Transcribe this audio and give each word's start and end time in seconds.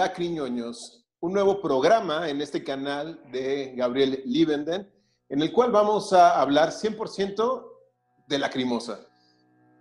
Lacriñoños, 0.00 1.04
un 1.20 1.34
nuevo 1.34 1.60
programa 1.60 2.30
en 2.30 2.40
este 2.40 2.64
canal 2.64 3.20
de 3.30 3.74
Gabriel 3.76 4.22
Liebenden, 4.24 4.90
en 5.28 5.42
el 5.42 5.52
cual 5.52 5.70
vamos 5.70 6.14
a 6.14 6.40
hablar 6.40 6.70
100% 6.70 7.66
de 8.26 8.38
Lacrimosa. 8.38 9.00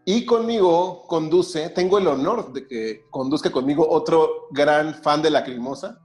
Y 0.03 0.25
conmigo 0.25 1.05
conduce, 1.07 1.69
tengo 1.69 1.99
el 1.99 2.07
honor 2.07 2.51
de 2.51 2.67
que 2.67 3.05
conduzca 3.09 3.49
conmigo 3.49 3.87
otro 3.89 4.49
gran 4.51 4.93
fan 4.93 5.21
de 5.21 5.29
Lacrimosa, 5.29 6.01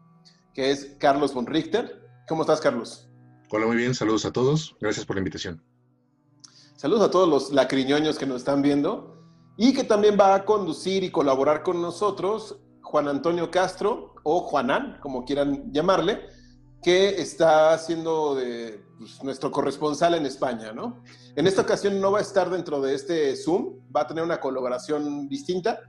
que 0.54 0.70
es 0.70 0.94
Carlos 1.00 1.34
von 1.34 1.46
Richter. 1.46 2.00
¿Cómo 2.28 2.42
estás, 2.42 2.60
Carlos? 2.60 3.08
Hola, 3.50 3.66
muy 3.66 3.76
bien. 3.76 3.96
Saludos 3.96 4.24
a 4.26 4.32
todos. 4.32 4.76
Gracias 4.80 5.04
por 5.04 5.16
la 5.16 5.22
invitación. 5.22 5.60
Saludos 6.76 7.08
a 7.08 7.10
todos 7.10 7.28
los 7.28 7.50
lacriñoños 7.52 8.16
que 8.16 8.26
nos 8.26 8.36
están 8.36 8.62
viendo 8.62 9.18
y 9.56 9.74
que 9.74 9.82
también 9.82 10.16
va 10.16 10.36
a 10.36 10.44
conducir 10.44 11.02
y 11.02 11.10
colaborar 11.10 11.64
con 11.64 11.82
nosotros 11.82 12.60
Juan 12.94 13.08
Antonio 13.08 13.50
Castro 13.50 14.14
o 14.22 14.42
Juanán, 14.42 14.98
como 15.00 15.24
quieran 15.24 15.72
llamarle, 15.72 16.28
que 16.80 17.20
está 17.20 17.76
siendo 17.76 18.36
de, 18.36 18.84
pues, 18.96 19.20
nuestro 19.24 19.50
corresponsal 19.50 20.14
en 20.14 20.26
España, 20.26 20.72
¿no? 20.72 21.02
En 21.34 21.48
esta 21.48 21.62
ocasión 21.62 22.00
no 22.00 22.12
va 22.12 22.20
a 22.20 22.22
estar 22.22 22.48
dentro 22.50 22.80
de 22.80 22.94
este 22.94 23.34
Zoom, 23.34 23.80
va 23.90 24.02
a 24.02 24.06
tener 24.06 24.22
una 24.22 24.38
colaboración 24.38 25.28
distinta, 25.28 25.80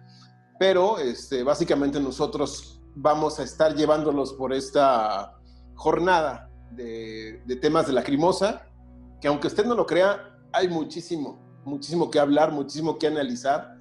pero 0.57 0.97
este, 0.97 1.43
básicamente 1.43 1.99
nosotros 1.99 2.81
vamos 2.95 3.39
a 3.39 3.43
estar 3.43 3.75
llevándolos 3.75 4.33
por 4.33 4.51
esta 4.51 5.37
jornada 5.75 6.49
de, 6.71 7.39
de 7.45 7.55
temas 7.57 7.85
de 7.85 7.93
lacrimosa, 7.93 8.63
que 9.21 9.27
aunque 9.27 9.45
usted 9.45 9.67
no 9.67 9.75
lo 9.75 9.85
crea, 9.85 10.39
hay 10.51 10.69
muchísimo, 10.69 11.37
muchísimo 11.65 12.09
que 12.09 12.17
hablar, 12.17 12.51
muchísimo 12.51 12.97
que 12.97 13.05
analizar 13.05 13.75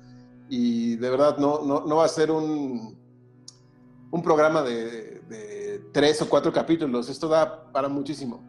y 0.51 0.97
de 0.97 1.09
verdad 1.09 1.39
no, 1.39 1.63
no, 1.63 1.87
no 1.87 1.97
va 1.97 2.05
a 2.05 2.09
ser 2.09 2.31
un, 2.31 3.03
un 4.15 4.23
programa 4.23 4.63
de, 4.63 5.83
tres 5.93 6.23
o 6.23 6.29
cuatro 6.29 6.53
capítulos, 6.53 7.09
esto 7.09 7.27
da 7.27 7.73
para 7.73 7.89
muchísimo. 7.89 8.45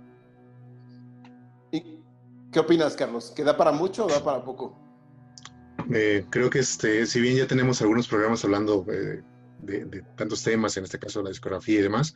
¿Y 1.71 2.03
qué 2.51 2.59
opinas, 2.59 2.95
Carlos? 2.95 3.33
¿Que 3.35 3.43
da 3.43 3.57
para 3.57 3.71
mucho 3.71 4.05
o 4.05 4.07
da 4.07 4.23
para 4.23 4.45
poco? 4.45 4.77
Eh, 5.91 6.23
creo 6.29 6.51
que 6.51 6.59
este, 6.59 7.07
si 7.07 7.19
bien 7.19 7.37
ya 7.37 7.47
tenemos 7.47 7.81
algunos 7.81 8.07
programas 8.07 8.43
hablando 8.45 8.85
eh, 8.91 9.23
de, 9.63 10.03
tantos 10.15 10.43
temas, 10.43 10.77
en 10.77 10.83
este 10.83 10.99
caso 10.99 11.23
la 11.23 11.29
discografía 11.29 11.79
y 11.79 11.83
demás, 11.83 12.15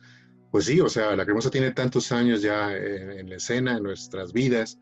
pues 0.52 0.66
sí, 0.66 0.80
o 0.80 0.88
sea, 0.88 1.16
la 1.16 1.24
cremosa 1.24 1.50
tiene 1.50 1.72
tantos 1.72 2.12
años 2.12 2.42
ya 2.42 2.72
en, 2.72 3.10
en 3.10 3.30
la 3.30 3.36
escena, 3.36 3.78
en 3.78 3.82
nuestras 3.82 4.32
vidas, 4.32 4.78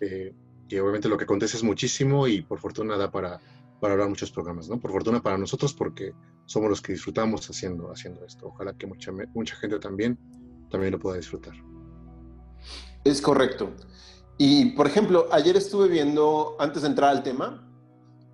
eh, 0.00 0.32
que 0.68 0.80
obviamente 0.80 1.08
lo 1.08 1.18
que 1.18 1.24
acontece 1.24 1.56
es 1.56 1.64
muchísimo 1.64 2.28
y 2.28 2.42
por 2.42 2.60
fortuna 2.60 2.96
da 2.96 3.10
para, 3.10 3.40
para 3.84 3.92
hablar 3.92 4.08
muchos 4.08 4.30
programas, 4.30 4.66
¿no? 4.66 4.80
Por 4.80 4.92
fortuna 4.92 5.22
para 5.22 5.36
nosotros 5.36 5.74
porque 5.74 6.14
somos 6.46 6.70
los 6.70 6.80
que 6.80 6.92
disfrutamos 6.94 7.46
haciendo, 7.50 7.92
haciendo 7.92 8.24
esto. 8.24 8.46
Ojalá 8.46 8.72
que 8.72 8.86
mucha, 8.86 9.12
mucha 9.34 9.56
gente 9.56 9.78
también, 9.78 10.18
también 10.70 10.92
lo 10.92 10.98
pueda 10.98 11.18
disfrutar. 11.18 11.52
Es 13.04 13.20
correcto. 13.20 13.74
Y, 14.38 14.70
por 14.70 14.86
ejemplo, 14.86 15.26
ayer 15.30 15.54
estuve 15.58 15.88
viendo, 15.88 16.56
antes 16.58 16.80
de 16.80 16.88
entrar 16.88 17.10
al 17.10 17.22
tema, 17.22 17.70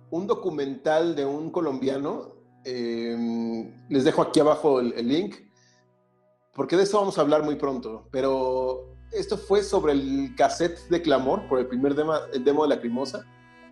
un 0.09 0.25
documental 0.25 1.17
de 1.17 1.25
un 1.25 1.51
colombiano. 1.51 2.29
Eh, 2.63 3.73
les 3.89 4.05
dejo 4.05 4.21
aquí 4.21 4.39
abajo 4.39 4.79
el, 4.79 4.93
el 4.93 5.05
link, 5.05 5.35
porque 6.53 6.77
de 6.77 6.83
eso 6.83 6.97
vamos 6.97 7.17
a 7.17 7.21
hablar 7.23 7.43
muy 7.43 7.55
pronto. 7.55 8.07
Pero 8.09 8.95
esto 9.11 9.37
fue 9.37 9.63
sobre 9.63 9.91
el 9.91 10.33
cassette 10.37 10.79
de 10.87 11.01
Clamor, 11.01 11.45
por 11.49 11.59
el 11.59 11.67
primer 11.67 11.93
demo, 11.93 12.13
el 12.31 12.41
demo 12.41 12.63
de 12.63 12.69
Lacrimosa, 12.69 13.25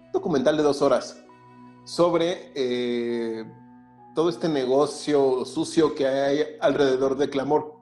un 0.07 0.11
documental 0.11 0.57
de 0.57 0.63
dos 0.63 0.81
horas, 0.81 1.23
sobre 1.85 2.51
eh, 2.55 3.45
todo 4.15 4.29
este 4.29 4.49
negocio 4.49 5.45
sucio 5.45 5.95
que 5.95 6.07
hay 6.07 6.39
alrededor 6.59 7.17
de 7.17 7.29
Clamor. 7.29 7.79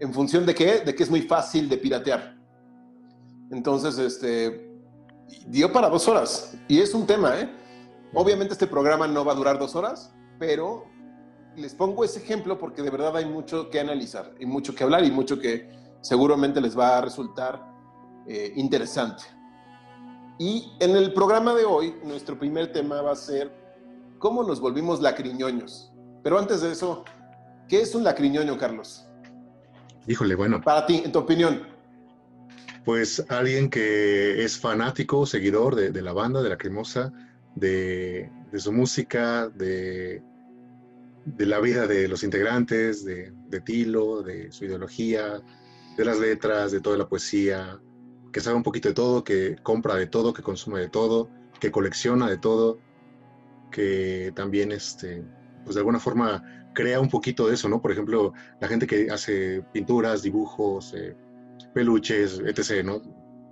¿En 0.00 0.12
función 0.14 0.46
de 0.46 0.54
qué? 0.54 0.80
De 0.80 0.94
que 0.94 1.02
es 1.02 1.10
muy 1.10 1.22
fácil 1.22 1.68
de 1.68 1.76
piratear. 1.76 2.36
Entonces, 3.50 3.98
este, 3.98 4.70
dio 5.46 5.72
para 5.72 5.88
dos 5.88 6.06
horas. 6.08 6.56
Y 6.68 6.80
es 6.80 6.94
un 6.94 7.06
tema, 7.06 7.38
¿eh? 7.40 7.50
Obviamente 8.14 8.52
este 8.52 8.66
programa 8.66 9.06
no 9.06 9.24
va 9.24 9.32
a 9.32 9.34
durar 9.34 9.58
dos 9.58 9.74
horas, 9.74 10.14
pero 10.38 10.86
les 11.56 11.74
pongo 11.74 12.04
ese 12.04 12.20
ejemplo 12.20 12.58
porque 12.58 12.82
de 12.82 12.90
verdad 12.90 13.16
hay 13.16 13.26
mucho 13.26 13.68
que 13.68 13.80
analizar, 13.80 14.34
y 14.38 14.46
mucho 14.46 14.74
que 14.74 14.84
hablar 14.84 15.04
y 15.04 15.10
mucho 15.10 15.38
que, 15.38 15.68
seguramente 16.00 16.60
les 16.60 16.78
va 16.78 16.98
a 16.98 17.00
resultar 17.00 17.60
eh, 18.26 18.52
interesante. 18.56 19.24
Y 20.38 20.72
en 20.78 20.96
el 20.96 21.12
programa 21.12 21.52
de 21.54 21.64
hoy, 21.64 21.96
nuestro 22.04 22.38
primer 22.38 22.72
tema 22.72 23.02
va 23.02 23.12
a 23.12 23.16
ser 23.16 23.50
cómo 24.18 24.44
nos 24.44 24.60
volvimos 24.60 25.00
lacriñoños. 25.00 25.90
Pero 26.22 26.38
antes 26.38 26.60
de 26.60 26.70
eso, 26.70 27.04
¿qué 27.68 27.80
es 27.80 27.94
un 27.94 28.04
lacriñoño, 28.04 28.56
Carlos? 28.56 29.04
Híjole, 30.06 30.36
bueno. 30.36 30.60
Para 30.62 30.86
ti, 30.86 31.02
en 31.04 31.10
tu 31.10 31.18
opinión. 31.18 31.62
Pues 32.84 33.24
alguien 33.28 33.68
que 33.68 34.44
es 34.44 34.58
fanático, 34.58 35.26
seguidor 35.26 35.74
de, 35.74 35.90
de 35.90 36.02
la 36.02 36.12
banda, 36.12 36.40
de 36.40 36.48
la 36.48 36.56
cremosa, 36.56 37.12
de, 37.56 38.30
de 38.52 38.58
su 38.60 38.72
música, 38.72 39.48
de, 39.48 40.22
de, 41.24 41.46
la 41.46 41.58
vida 41.58 41.88
de 41.88 42.06
los 42.06 42.22
integrantes, 42.22 43.04
de, 43.04 43.32
de 43.48 43.60
Tilo, 43.60 44.22
de 44.22 44.52
su 44.52 44.64
ideología, 44.64 45.42
de 45.96 46.04
las 46.04 46.18
letras, 46.18 46.70
de 46.70 46.80
toda 46.80 46.96
la 46.96 47.08
poesía, 47.08 47.78
que 48.32 48.40
sabe 48.40 48.56
un 48.56 48.62
poquito 48.62 48.88
de 48.88 48.94
todo, 48.94 49.24
que 49.24 49.56
compra 49.62 49.94
de 49.94 50.06
todo, 50.06 50.32
que 50.32 50.42
consume 50.42 50.80
de 50.80 50.88
todo, 50.88 51.28
que 51.60 51.70
colecciona 51.70 52.28
de 52.28 52.38
todo, 52.38 52.78
que 53.70 54.32
también, 54.34 54.72
este, 54.72 55.24
pues 55.64 55.74
de 55.74 55.80
alguna 55.80 55.98
forma 55.98 56.42
crea 56.74 57.00
un 57.00 57.08
poquito 57.08 57.48
de 57.48 57.54
eso, 57.54 57.68
¿no? 57.68 57.80
Por 57.80 57.92
ejemplo, 57.92 58.32
la 58.60 58.68
gente 58.68 58.86
que 58.86 59.10
hace 59.10 59.62
pinturas, 59.72 60.22
dibujos, 60.22 60.94
eh, 60.94 61.16
peluches, 61.74 62.40
etc., 62.40 62.84
¿no? 62.84 63.02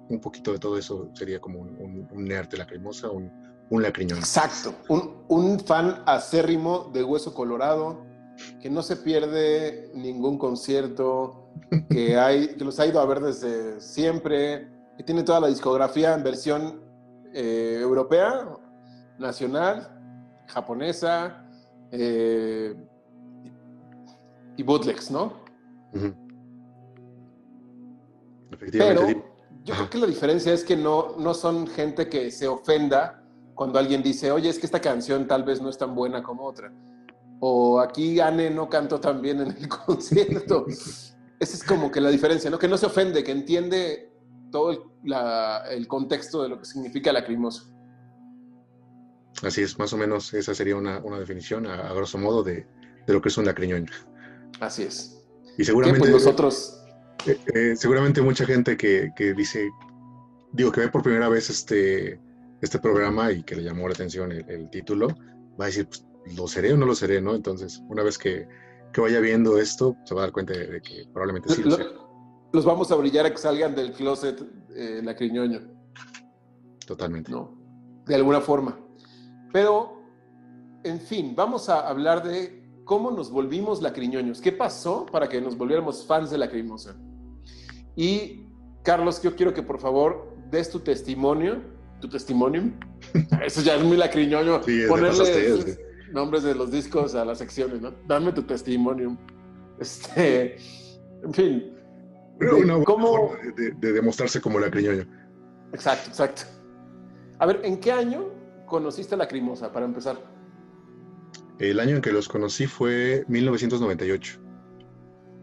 Un 0.08 0.20
poquito 0.20 0.52
de 0.52 0.58
todo 0.58 0.78
eso 0.78 1.10
sería 1.14 1.40
como 1.40 1.60
un, 1.60 1.76
un, 1.80 2.08
un 2.12 2.28
lacrimosa, 2.28 3.10
un, 3.10 3.30
un 3.70 3.82
lacriñón. 3.82 4.18
Exacto, 4.18 4.74
un 5.28 5.58
fan 5.58 6.02
acérrimo 6.06 6.90
de 6.94 7.02
Hueso 7.02 7.34
Colorado, 7.34 8.05
que 8.60 8.70
no 8.70 8.82
se 8.82 8.96
pierde 8.96 9.90
ningún 9.94 10.38
concierto, 10.38 11.48
que, 11.90 12.18
hay, 12.18 12.48
que 12.56 12.64
los 12.64 12.78
ha 12.80 12.86
ido 12.86 13.00
a 13.00 13.06
ver 13.06 13.20
desde 13.20 13.80
siempre, 13.80 14.68
que 14.96 15.02
tiene 15.04 15.22
toda 15.22 15.40
la 15.40 15.48
discografía 15.48 16.14
en 16.14 16.22
versión 16.22 16.82
eh, 17.32 17.78
europea, 17.80 18.48
nacional, 19.18 19.88
japonesa 20.46 21.44
eh, 21.90 22.74
y 24.56 24.62
bootlegs, 24.62 25.10
¿no? 25.10 25.32
Uh 25.92 25.98
-huh. 25.98 26.14
Efectivamente. 28.52 29.02
Pero 29.04 29.36
yo 29.64 29.74
creo 29.74 29.90
que 29.90 29.98
la 29.98 30.06
diferencia 30.06 30.52
es 30.52 30.64
que 30.64 30.76
no, 30.76 31.16
no 31.18 31.34
son 31.34 31.66
gente 31.66 32.08
que 32.08 32.30
se 32.30 32.46
ofenda 32.46 33.22
cuando 33.54 33.78
alguien 33.78 34.02
dice, 34.02 34.30
oye, 34.30 34.48
es 34.48 34.58
que 34.58 34.66
esta 34.66 34.80
canción 34.80 35.26
tal 35.26 35.42
vez 35.42 35.60
no 35.60 35.68
es 35.68 35.78
tan 35.78 35.94
buena 35.94 36.22
como 36.22 36.44
otra. 36.44 36.72
O 37.40 37.80
aquí 37.80 38.20
Anne 38.20 38.50
no 38.50 38.68
cantó 38.68 39.00
tan 39.00 39.20
bien 39.20 39.40
en 39.40 39.48
el 39.48 39.68
concierto. 39.86 40.66
Esa 41.38 41.56
es 41.56 41.64
como 41.64 41.90
que 41.90 42.00
la 42.00 42.10
diferencia, 42.10 42.50
¿no? 42.50 42.58
Que 42.58 42.68
no 42.68 42.78
se 42.78 42.86
ofende, 42.86 43.22
que 43.22 43.32
entiende 43.32 44.10
todo 44.50 44.70
el, 44.70 44.80
la, 45.04 45.64
el 45.70 45.86
contexto 45.86 46.42
de 46.42 46.48
lo 46.48 46.58
que 46.58 46.64
significa 46.64 47.12
lacrimoso. 47.12 47.72
Así 49.42 49.62
es, 49.62 49.78
más 49.78 49.92
o 49.92 49.98
menos 49.98 50.32
esa 50.32 50.54
sería 50.54 50.76
una, 50.76 50.98
una 51.00 51.18
definición, 51.18 51.66
a, 51.66 51.88
a, 51.88 51.92
grosso 51.92 52.16
modo, 52.16 52.42
de, 52.42 52.66
de, 53.06 53.12
lo 53.12 53.20
que 53.20 53.28
es 53.28 53.36
un 53.36 53.44
lacriñoño. 53.44 53.92
Así 54.60 54.84
es. 54.84 55.26
Y 55.58 55.64
seguramente 55.64 56.00
pues 56.00 56.12
nosotros... 56.12 56.82
Eh, 57.26 57.38
eh, 57.54 57.76
seguramente 57.76 58.22
mucha 58.22 58.46
gente 58.46 58.76
que, 58.76 59.10
que, 59.14 59.34
dice, 59.34 59.68
digo, 60.52 60.72
que 60.72 60.80
ve 60.80 60.88
por 60.88 61.02
primera 61.02 61.28
vez 61.28 61.50
este, 61.50 62.18
este 62.62 62.78
programa 62.78 63.32
y 63.32 63.42
que 63.42 63.56
le 63.56 63.64
llamó 63.64 63.88
la 63.88 63.94
atención 63.94 64.32
el, 64.32 64.48
el 64.48 64.70
título, 64.70 65.08
va 65.60 65.64
a 65.64 65.66
decir, 65.66 65.86
pues, 65.86 66.06
¿lo 66.34 66.48
seré 66.48 66.72
o 66.72 66.76
no 66.76 66.86
lo 66.86 66.94
seré? 66.94 67.20
¿no? 67.20 67.34
Entonces, 67.34 67.82
una 67.88 68.02
vez 68.02 68.18
que, 68.18 68.48
que 68.92 69.00
vaya 69.00 69.20
viendo 69.20 69.58
esto, 69.58 69.96
se 70.04 70.14
va 70.14 70.22
a 70.22 70.24
dar 70.24 70.32
cuenta 70.32 70.52
de, 70.52 70.66
de 70.66 70.80
que 70.80 71.04
probablemente 71.12 71.52
sí 71.52 71.62
lo, 71.62 71.76
lo. 71.76 72.06
Los 72.52 72.64
vamos 72.64 72.90
a 72.90 72.94
brillar 72.96 73.26
a 73.26 73.30
que 73.30 73.38
salgan 73.38 73.74
del 73.74 73.92
closet 73.92 74.42
eh, 74.74 75.00
lacriñoño. 75.02 75.60
Totalmente. 76.86 77.30
¿No? 77.30 77.54
De 78.06 78.14
alguna 78.14 78.40
forma. 78.40 78.78
Pero, 79.52 80.02
en 80.84 81.00
fin, 81.00 81.34
vamos 81.36 81.68
a 81.68 81.88
hablar 81.88 82.22
de 82.22 82.66
cómo 82.84 83.10
nos 83.10 83.30
volvimos 83.30 83.82
lacriñoños. 83.82 84.40
¿Qué 84.40 84.52
pasó 84.52 85.04
para 85.06 85.28
que 85.28 85.40
nos 85.40 85.56
volviéramos 85.56 86.06
fans 86.06 86.30
de 86.30 86.38
Lacrimosa? 86.38 86.96
Y, 87.96 88.46
Carlos, 88.82 89.20
yo 89.22 89.34
quiero 89.34 89.52
que 89.52 89.62
por 89.62 89.80
favor 89.80 90.36
des 90.50 90.70
tu 90.70 90.80
testimonio, 90.80 91.62
tu 92.00 92.08
testimonio. 92.08 92.72
Eso 93.44 93.60
ya 93.62 93.74
es 93.74 93.82
muy 93.82 93.96
lacriñoño. 93.96 94.62
Sí, 94.62 94.82
ponerle 94.88 95.62
sí. 95.62 95.78
Nombres 96.12 96.42
de 96.42 96.54
los 96.54 96.70
discos 96.70 97.14
a 97.14 97.24
las 97.24 97.38
secciones, 97.38 97.80
¿no? 97.80 97.92
Dame 98.06 98.32
tu 98.32 98.42
testimonio. 98.42 99.16
Este, 99.78 100.56
en 101.22 101.34
fin. 101.34 101.72
Pero 102.38 102.58
una 102.58 102.82
¿cómo... 102.84 103.36
de, 103.56 103.72
de, 103.72 103.92
demostrarse 103.92 104.40
como 104.40 104.58
lacriñoño. 104.58 105.06
Exacto, 105.72 106.08
exacto. 106.08 106.42
A 107.38 107.46
ver, 107.46 107.60
¿en 107.64 107.78
qué 107.78 107.92
año 107.92 108.30
conociste 108.66 109.14
a 109.14 109.18
Lacrimosa, 109.18 109.72
para 109.72 109.86
empezar? 109.86 110.16
El 111.58 111.80
año 111.80 111.96
en 111.96 112.02
que 112.02 112.12
los 112.12 112.28
conocí 112.28 112.66
fue 112.66 113.24
1998. 113.28 114.40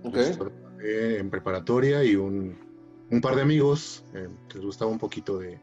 Ok. 0.04 0.18
en 0.81 1.30
preparatoria 1.30 2.04
y 2.04 2.15
un, 2.15 2.57
un 3.10 3.21
par 3.21 3.36
de 3.36 3.42
amigos 3.42 4.04
eh, 4.13 4.27
que 4.50 4.56
les 4.56 4.65
gustaba 4.65 4.92
un 4.92 5.00
poquito 5.00 5.39
de, 5.39 5.62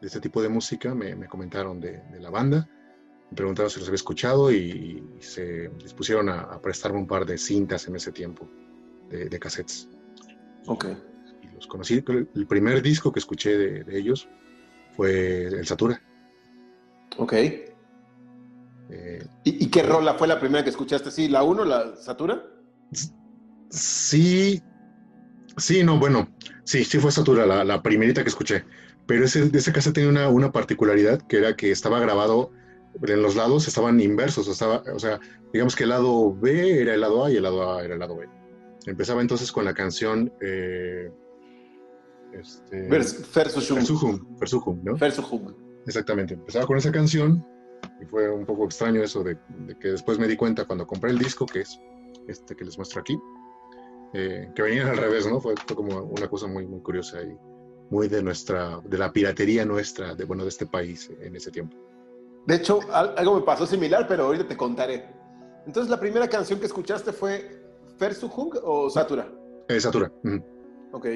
de 0.00 0.06
este 0.06 0.20
tipo 0.20 0.42
de 0.42 0.50
música 0.50 0.94
me, 0.94 1.16
me 1.16 1.26
comentaron 1.28 1.80
de, 1.80 2.02
de, 2.12 2.20
la 2.20 2.28
banda, 2.30 2.68
me 3.30 3.36
preguntaron 3.36 3.70
si 3.70 3.78
los 3.78 3.88
había 3.88 3.96
escuchado 3.96 4.52
y, 4.52 5.02
y 5.18 5.22
se 5.22 5.68
dispusieron 5.82 6.28
a, 6.28 6.40
a, 6.40 6.60
prestarme 6.60 6.98
un 6.98 7.06
par 7.06 7.24
de 7.24 7.38
cintas 7.38 7.86
en 7.86 7.96
ese 7.96 8.12
tiempo, 8.12 8.48
de, 9.08 9.28
de 9.28 9.38
cassettes. 9.38 9.88
Ok. 10.66 10.86
Y 11.42 11.54
los 11.54 11.66
conocí, 11.66 12.04
el 12.06 12.46
primer 12.46 12.82
disco 12.82 13.12
que 13.12 13.20
escuché 13.20 13.56
de, 13.56 13.84
de 13.84 13.98
ellos 13.98 14.28
fue 14.96 15.46
el 15.46 15.66
Satura. 15.66 16.02
Ok. 17.18 17.32
Eh, 17.32 19.26
¿Y, 19.44 19.64
¿Y, 19.64 19.70
qué 19.70 19.82
rola 19.82 20.14
fue 20.14 20.26
la 20.26 20.40
primera 20.40 20.64
que 20.64 20.70
escuchaste? 20.70 21.10
¿Sí, 21.10 21.28
la 21.28 21.42
1, 21.44 21.64
la 21.64 21.96
Satura? 21.96 22.44
Sí, 23.70 24.60
sí, 25.56 25.84
no, 25.84 25.98
bueno, 25.98 26.28
sí, 26.64 26.84
sí 26.84 26.98
fue 26.98 27.12
Satura, 27.12 27.46
la, 27.46 27.64
la 27.64 27.82
primerita 27.82 28.22
que 28.22 28.30
escuché. 28.30 28.64
Pero 29.06 29.24
ese, 29.24 29.48
ese 29.52 29.72
cassette 29.72 29.94
tenía 29.94 30.10
una, 30.10 30.28
una, 30.28 30.52
particularidad 30.52 31.20
que 31.22 31.38
era 31.38 31.56
que 31.56 31.70
estaba 31.70 32.00
grabado 32.00 32.52
en 33.02 33.22
los 33.22 33.36
lados, 33.36 33.68
estaban 33.68 34.00
inversos, 34.00 34.48
o, 34.48 34.52
estaba, 34.52 34.82
o 34.94 34.98
sea, 34.98 35.20
digamos 35.52 35.76
que 35.76 35.84
el 35.84 35.90
lado 35.90 36.34
B 36.34 36.80
era 36.80 36.94
el 36.94 37.00
lado 37.00 37.24
A 37.24 37.30
y 37.30 37.36
el 37.36 37.42
lado 37.42 37.72
A 37.72 37.84
era 37.84 37.94
el 37.94 38.00
lado 38.00 38.16
B. 38.16 38.28
Empezaba 38.86 39.20
entonces 39.20 39.52
con 39.52 39.64
la 39.64 39.74
canción 39.74 40.32
eh, 40.40 41.10
este, 42.32 42.88
Versuchum. 42.88 43.76
Versuchum, 44.38 44.80
¿no? 44.84 44.96
Versuchum. 44.96 45.54
Exactamente, 45.86 46.34
empezaba 46.34 46.66
con 46.66 46.76
esa 46.76 46.92
canción 46.92 47.44
y 48.00 48.04
fue 48.06 48.30
un 48.30 48.44
poco 48.44 48.64
extraño 48.64 49.02
eso 49.02 49.22
de, 49.22 49.38
de, 49.66 49.78
que 49.78 49.88
después 49.88 50.18
me 50.18 50.28
di 50.28 50.36
cuenta 50.36 50.64
cuando 50.64 50.86
compré 50.86 51.10
el 51.10 51.18
disco, 51.18 51.46
que 51.46 51.60
es 51.60 51.78
este 52.28 52.54
que 52.54 52.64
les 52.64 52.76
muestro 52.76 53.00
aquí, 53.00 53.18
eh, 54.12 54.50
que 54.54 54.62
venían 54.62 54.88
al 54.88 54.96
revés, 54.96 55.26
¿no? 55.26 55.40
Fue, 55.40 55.54
fue, 55.66 55.76
como 55.76 56.02
una 56.02 56.28
cosa 56.28 56.46
muy, 56.46 56.66
muy 56.66 56.80
curiosa 56.80 57.22
y 57.22 57.36
muy 57.90 58.08
de 58.08 58.22
nuestra, 58.22 58.80
de 58.84 58.98
la 58.98 59.12
piratería 59.12 59.64
nuestra, 59.64 60.14
de, 60.14 60.24
bueno, 60.24 60.42
de 60.42 60.48
este 60.48 60.66
país 60.66 61.10
en 61.20 61.36
ese 61.36 61.50
tiempo. 61.50 61.76
De 62.46 62.56
hecho, 62.56 62.80
algo 62.92 63.36
me 63.36 63.42
pasó 63.42 63.66
similar, 63.66 64.06
pero 64.08 64.24
ahorita 64.24 64.48
te 64.48 64.56
contaré. 64.56 65.08
Entonces, 65.66 65.90
la 65.90 66.00
primera 66.00 66.28
canción 66.28 66.58
que 66.58 66.66
escuchaste 66.66 67.12
fue 67.12 67.60
Versuchung 67.98 68.52
o 68.62 68.88
Satura? 68.90 69.30
Eh, 69.68 69.80
Satura. 69.80 70.10
Mm. 70.22 70.38
Ok. 70.92 71.06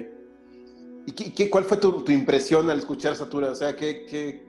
¿Y 1.07 1.13
qué, 1.13 1.35
qué, 1.35 1.51
cuál 1.51 1.65
fue 1.65 1.77
tu, 1.79 2.05
tu, 2.05 2.13
impresión 2.13 2.71
al 2.71 2.79
escuchar 2.79 3.17
Satura? 3.17 3.51
O 3.51 3.55
sea, 3.55 3.75
¿qué, 3.75 4.07
qué, 4.07 4.47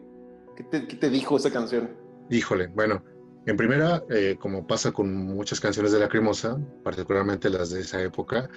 qué, 0.56 0.96
te, 0.96 1.10
dijo 1.10 1.38
esa 1.38 1.52
canción? 1.52 1.92
Híjole, 2.30 2.68
bueno, 2.68 3.04
en 3.46 3.58
primera, 3.58 4.04
eh, 4.10 4.38
como 4.40 4.66
pasa 4.66 4.92
con 4.92 5.14
muchas 5.14 5.60
canciones 5.60 5.92
de 5.92 6.00
Lacrimosa, 6.00 6.60
particularmente 6.84 7.50
las 7.50 7.72
de 7.72 7.82
esa 7.82 8.02
época, 8.02 8.50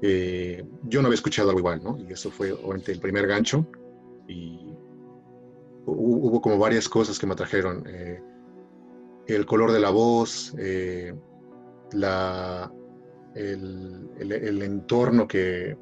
eh, 0.00 0.64
yo 0.84 1.02
no 1.02 1.08
había 1.08 1.16
escuchado 1.16 1.50
algo 1.50 1.60
igual, 1.60 1.82
¿no? 1.82 1.98
Y 1.98 2.12
eso 2.12 2.30
fue 2.30 2.52
obviamente 2.52 2.92
el 2.92 3.00
primer 3.00 3.26
gancho. 3.26 3.66
Y 4.26 4.67
hubo 5.90 6.40
como 6.40 6.58
varias 6.58 6.88
cosas 6.88 7.18
que 7.18 7.26
me 7.26 7.32
atrajeron. 7.32 7.84
Eh, 7.86 8.20
el 9.26 9.44
color 9.46 9.72
de 9.72 9.80
la 9.80 9.90
voz, 9.90 10.54
eh, 10.58 11.14
la, 11.92 12.72
el, 13.34 14.62
entorno 14.62 15.28
que, 15.28 15.76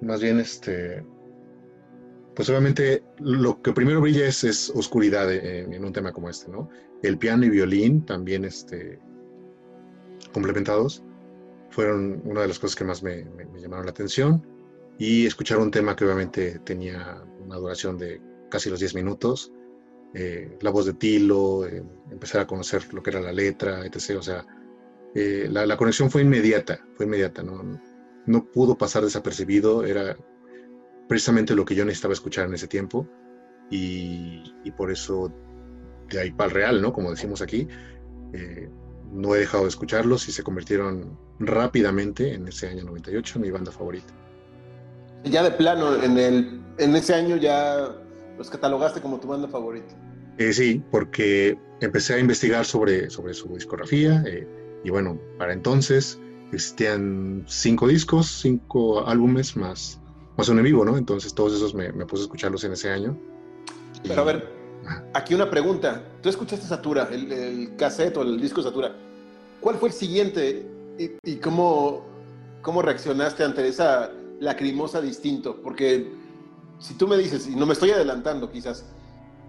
más 0.00 0.20
bien, 0.20 0.40
este, 0.40 1.04
pues 2.34 2.48
obviamente 2.48 3.04
lo 3.18 3.60
que 3.60 3.72
primero 3.72 4.00
brilla 4.00 4.26
es, 4.26 4.42
es 4.44 4.70
oscuridad 4.70 5.32
en, 5.32 5.72
en, 5.72 5.84
un 5.84 5.92
tema 5.92 6.12
como 6.12 6.30
este, 6.30 6.50
¿no? 6.50 6.68
El 7.02 7.18
piano 7.18 7.44
y 7.44 7.50
violín 7.50 8.04
también 8.04 8.44
este, 8.44 8.98
complementados 10.32 11.04
fueron 11.70 12.22
una 12.24 12.42
de 12.42 12.48
las 12.48 12.58
cosas 12.58 12.74
que 12.74 12.84
más 12.84 13.02
me, 13.02 13.24
me, 13.24 13.44
me, 13.44 13.60
llamaron 13.60 13.86
la 13.86 13.90
atención 13.90 14.44
y 14.98 15.26
escuchar 15.26 15.58
un 15.58 15.70
tema 15.70 15.94
que 15.94 16.04
obviamente 16.04 16.58
tenía 16.60 17.22
una 17.44 17.56
duración 17.56 17.98
de 17.98 18.20
casi 18.48 18.70
los 18.70 18.80
10 18.80 18.94
minutos, 18.94 19.52
eh, 20.14 20.56
la 20.60 20.70
voz 20.70 20.86
de 20.86 20.94
Tilo, 20.94 21.66
eh, 21.66 21.82
empezar 22.10 22.40
a 22.40 22.46
conocer 22.46 22.92
lo 22.92 23.02
que 23.02 23.10
era 23.10 23.20
la 23.20 23.32
letra, 23.32 23.84
etc. 23.84 24.16
O 24.18 24.22
sea, 24.22 24.46
eh, 25.14 25.48
la, 25.50 25.76
conexión 25.76 26.10
fue 26.10 26.22
inmediata, 26.22 26.80
fue 26.94 27.06
inmediata, 27.06 27.42
¿no? 27.42 27.80
no 28.26 28.44
pudo 28.50 28.76
pasar 28.76 29.02
desapercibido, 29.02 29.84
era 29.84 30.16
precisamente 31.08 31.54
lo 31.54 31.64
que 31.64 31.74
yo 31.74 31.84
necesitaba 31.84 32.12
escuchar 32.12 32.46
en 32.46 32.54
ese 32.54 32.68
tiempo 32.68 33.08
y, 33.70 34.42
y 34.64 34.70
por 34.72 34.90
eso 34.90 35.32
de 36.10 36.20
ahí 36.20 36.30
para 36.30 36.48
el 36.48 36.54
real, 36.54 36.82
¿no? 36.82 36.92
Como 36.92 37.10
decimos 37.10 37.42
aquí, 37.42 37.68
eh, 38.32 38.68
no 39.12 39.34
he 39.34 39.40
dejado 39.40 39.64
de 39.64 39.70
escucharlos 39.70 40.28
y 40.28 40.32
se 40.32 40.42
convirtieron 40.42 41.18
rápidamente 41.38 42.34
en 42.34 42.48
ese 42.48 42.68
año 42.68 42.84
98 42.84 43.34
en 43.36 43.42
mi 43.42 43.50
banda 43.50 43.72
favorita. 43.72 44.12
Ya 45.24 45.42
de 45.42 45.50
plano, 45.50 46.02
en, 46.02 46.18
el, 46.18 46.62
en 46.78 46.94
ese 46.96 47.14
año 47.14 47.36
ya 47.36 47.94
los 48.38 48.48
catalogaste 48.48 49.00
como 49.00 49.18
tu 49.18 49.28
banda 49.28 49.48
favorita. 49.48 49.94
Eh, 50.38 50.52
sí, 50.52 50.82
porque 50.90 51.58
empecé 51.80 52.14
a 52.14 52.18
investigar 52.20 52.64
sobre, 52.64 53.10
sobre 53.10 53.34
su 53.34 53.48
discografía 53.48 54.22
eh, 54.26 54.46
y 54.84 54.90
bueno, 54.90 55.18
para 55.36 55.52
entonces 55.52 56.18
existían 56.52 57.44
cinco 57.46 57.88
discos, 57.88 58.26
cinco 58.40 59.06
álbumes 59.06 59.56
más, 59.56 60.00
más 60.36 60.48
uno 60.48 60.60
en 60.60 60.64
vivo, 60.64 60.84
¿no? 60.84 60.96
Entonces 60.96 61.34
todos 61.34 61.54
esos 61.54 61.74
me, 61.74 61.92
me 61.92 62.06
puse 62.06 62.22
a 62.22 62.24
escucharlos 62.24 62.62
en 62.64 62.72
ese 62.72 62.88
año. 62.88 63.18
Pero 64.04 64.14
y... 64.14 64.18
a 64.18 64.22
ver, 64.22 64.48
aquí 65.12 65.34
una 65.34 65.50
pregunta. 65.50 66.04
Tú 66.22 66.28
escuchaste 66.28 66.66
Satura, 66.66 67.08
el, 67.10 67.32
el 67.32 67.76
cassette 67.76 68.16
o 68.16 68.22
el 68.22 68.40
disco 68.40 68.62
Satura. 68.62 68.94
¿Cuál 69.60 69.76
fue 69.76 69.88
el 69.88 69.94
siguiente 69.94 70.64
y, 70.98 71.10
y 71.24 71.36
cómo, 71.36 72.06
cómo 72.62 72.80
reaccionaste 72.80 73.42
ante 73.42 73.66
esa 73.66 74.12
lacrimosa 74.38 75.00
distinto? 75.00 75.60
Porque 75.60 76.06
si 76.78 76.94
tú 76.94 77.08
me 77.08 77.16
dices, 77.16 77.46
y 77.46 77.56
no 77.56 77.66
me 77.66 77.72
estoy 77.72 77.90
adelantando 77.90 78.50
quizás, 78.50 78.84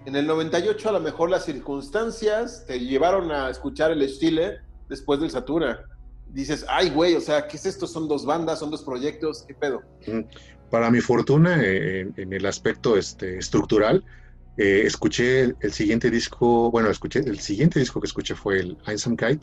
en 0.05 0.15
el 0.15 0.25
98 0.25 0.89
a 0.89 0.91
lo 0.93 1.00
mejor 1.00 1.29
las 1.29 1.45
circunstancias 1.45 2.65
te 2.65 2.79
llevaron 2.79 3.31
a 3.31 3.50
escuchar 3.50 3.91
el 3.91 4.17
Chile 4.17 4.59
después 4.88 5.19
del 5.19 5.29
Satura. 5.29 5.86
Dices, 6.29 6.65
ay, 6.67 6.89
güey, 6.89 7.15
o 7.15 7.21
sea, 7.21 7.48
¿qué 7.48 7.57
es 7.57 7.65
esto? 7.65 7.88
Son 7.88 8.07
dos 8.07 8.25
bandas, 8.25 8.59
son 8.59 8.71
dos 8.71 8.83
proyectos, 8.83 9.43
¿qué 9.48 9.53
pedo? 9.53 9.81
Para 10.69 10.89
mi 10.91 11.01
fortuna, 11.01 11.63
en, 11.63 12.13
en 12.17 12.33
el 12.33 12.45
aspecto 12.45 12.98
este, 12.98 13.38
estructural, 13.38 14.03
eh, 14.57 14.83
escuché 14.86 15.41
el, 15.41 15.57
el, 15.62 15.74
siguiente 15.74 16.12
disco, 16.12 16.69
bueno, 16.71 16.89
escuché, 16.89 17.19
el 17.19 17.39
siguiente 17.39 17.79
disco 17.79 18.00
que 18.00 18.07
escuché 18.07 18.36
fue 18.36 18.59
el 18.59 18.77
Einsamkeit, 18.86 19.41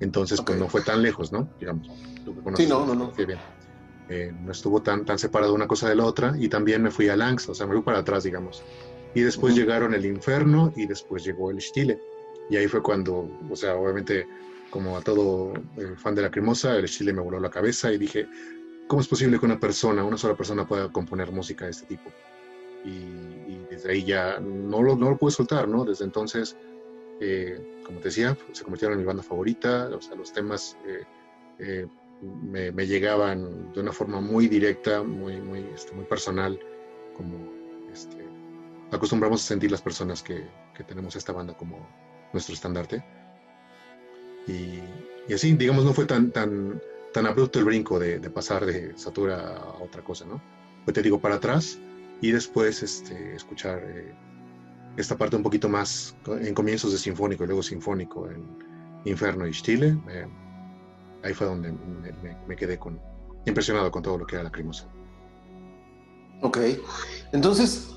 entonces 0.00 0.40
okay. 0.40 0.54
pues 0.54 0.58
no 0.58 0.68
fue 0.68 0.82
tan 0.82 1.02
lejos, 1.02 1.32
¿no? 1.32 1.48
Digamos. 1.58 1.88
Sí, 2.56 2.66
no, 2.66 2.84
no, 2.84 2.94
no. 2.94 3.12
Bien. 3.12 3.38
Eh, 4.08 4.32
no 4.44 4.52
estuvo 4.52 4.80
tan, 4.82 5.04
tan 5.04 5.18
separado 5.18 5.52
una 5.52 5.66
cosa 5.66 5.88
de 5.88 5.96
la 5.96 6.04
otra 6.04 6.34
y 6.38 6.48
también 6.48 6.82
me 6.82 6.90
fui 6.90 7.08
a 7.08 7.16
Langs, 7.16 7.48
o 7.48 7.54
sea, 7.54 7.66
me 7.66 7.74
fui 7.74 7.82
para 7.82 7.98
atrás, 7.98 8.24
digamos. 8.24 8.62
Y 9.14 9.22
después 9.22 9.52
uh 9.52 9.56
-huh. 9.56 9.60
llegaron 9.60 9.94
el 9.94 10.04
Inferno 10.06 10.72
y 10.76 10.86
después 10.86 11.24
llegó 11.24 11.50
el 11.50 11.60
Stile. 11.60 11.98
Y 12.48 12.56
ahí 12.56 12.68
fue 12.68 12.82
cuando, 12.82 13.28
o 13.50 13.56
sea, 13.56 13.74
obviamente, 13.74 14.26
como 14.70 14.96
a 14.96 15.00
todo 15.00 15.54
eh, 15.76 15.94
fan 15.96 16.14
de 16.14 16.22
la 16.22 16.30
cremosa, 16.30 16.76
el 16.76 16.86
Chile 16.86 17.12
me 17.12 17.22
voló 17.22 17.40
la 17.40 17.50
cabeza 17.50 17.92
y 17.92 17.98
dije, 17.98 18.28
¿cómo 18.86 19.00
es 19.00 19.08
posible 19.08 19.38
que 19.38 19.46
una 19.46 19.58
persona, 19.58 20.04
una 20.04 20.16
sola 20.16 20.36
persona 20.36 20.66
pueda 20.66 20.92
componer 20.92 21.32
música 21.32 21.64
de 21.64 21.72
este 21.72 21.86
tipo? 21.86 22.10
Y, 22.84 22.90
y 22.90 23.66
desde 23.68 23.90
ahí 23.90 24.04
ya 24.04 24.38
no 24.38 24.82
lo, 24.82 24.94
no 24.94 25.10
lo 25.10 25.16
pude 25.16 25.32
soltar, 25.32 25.66
¿no? 25.66 25.84
Desde 25.84 26.04
entonces, 26.04 26.56
eh, 27.20 27.80
como 27.84 27.98
te 27.98 28.08
decía, 28.08 28.36
se 28.52 28.62
convirtieron 28.62 28.94
en 28.94 29.00
mi 29.00 29.06
banda 29.06 29.22
favorita, 29.22 29.88
o 29.88 30.00
sea, 30.00 30.14
los 30.14 30.32
temas 30.32 30.76
eh, 31.58 31.86
me, 32.22 32.86
llegaban 32.86 33.72
de 33.72 33.80
una 33.80 33.92
forma 33.92 34.20
muy 34.20 34.48
directa, 34.48 35.02
muy, 35.02 35.34
este, 35.74 35.92
personal, 36.02 36.58
como 37.16 37.52
este, 37.92 38.16
acostumbramos 38.90 39.42
a 39.44 39.46
sentir 39.46 39.70
las 39.70 39.82
personas 39.82 40.22
que, 40.22 40.46
que, 40.74 40.84
tenemos 40.84 41.16
esta 41.16 41.32
banda 41.32 41.54
como 41.56 41.86
nuestro 42.32 42.54
estandarte. 42.54 43.04
Y, 44.46 44.80
así, 45.32 45.54
digamos, 45.54 45.84
no 45.84 45.92
fue 45.92 46.06
tan, 46.06 46.32
abrupto 47.14 47.58
el 47.58 47.64
brinco 47.64 47.98
de, 47.98 48.18
pasar 48.30 48.64
de 48.64 48.96
Satura 48.96 49.56
a 49.56 49.82
otra 49.82 50.02
cosa, 50.02 50.24
¿no? 50.26 50.40
Pues 50.84 50.94
te 50.94 51.02
digo, 51.02 51.20
para 51.20 51.36
atrás 51.36 51.78
y 52.20 52.30
después 52.30 52.82
este, 52.82 53.34
escuchar 53.34 53.82
eh, 53.84 54.14
esta 54.96 55.16
parte 55.16 55.36
un 55.36 55.42
poquito 55.42 55.68
más 55.68 56.16
en 56.26 56.54
comienzos 56.54 56.92
de 56.92 56.98
sinfónico 56.98 57.44
y 57.44 57.46
luego 57.48 57.62
sinfónico 57.62 58.30
en 58.30 58.44
Inferno 59.04 59.46
y 59.46 59.52
Chile. 59.52 59.96
Ahí 61.26 61.34
fue 61.34 61.46
donde 61.46 61.72
me, 61.72 62.12
me, 62.22 62.36
me, 62.46 62.56
quedé 62.56 62.78
con, 62.78 63.00
impresionado 63.44 63.90
con 63.90 64.02
todo 64.02 64.18
lo 64.18 64.26
que 64.26 64.36
era 64.36 64.44
la 64.44 64.50
Lacrimosa. 64.50 64.86
Ok, 66.42 66.58
entonces 67.32 67.96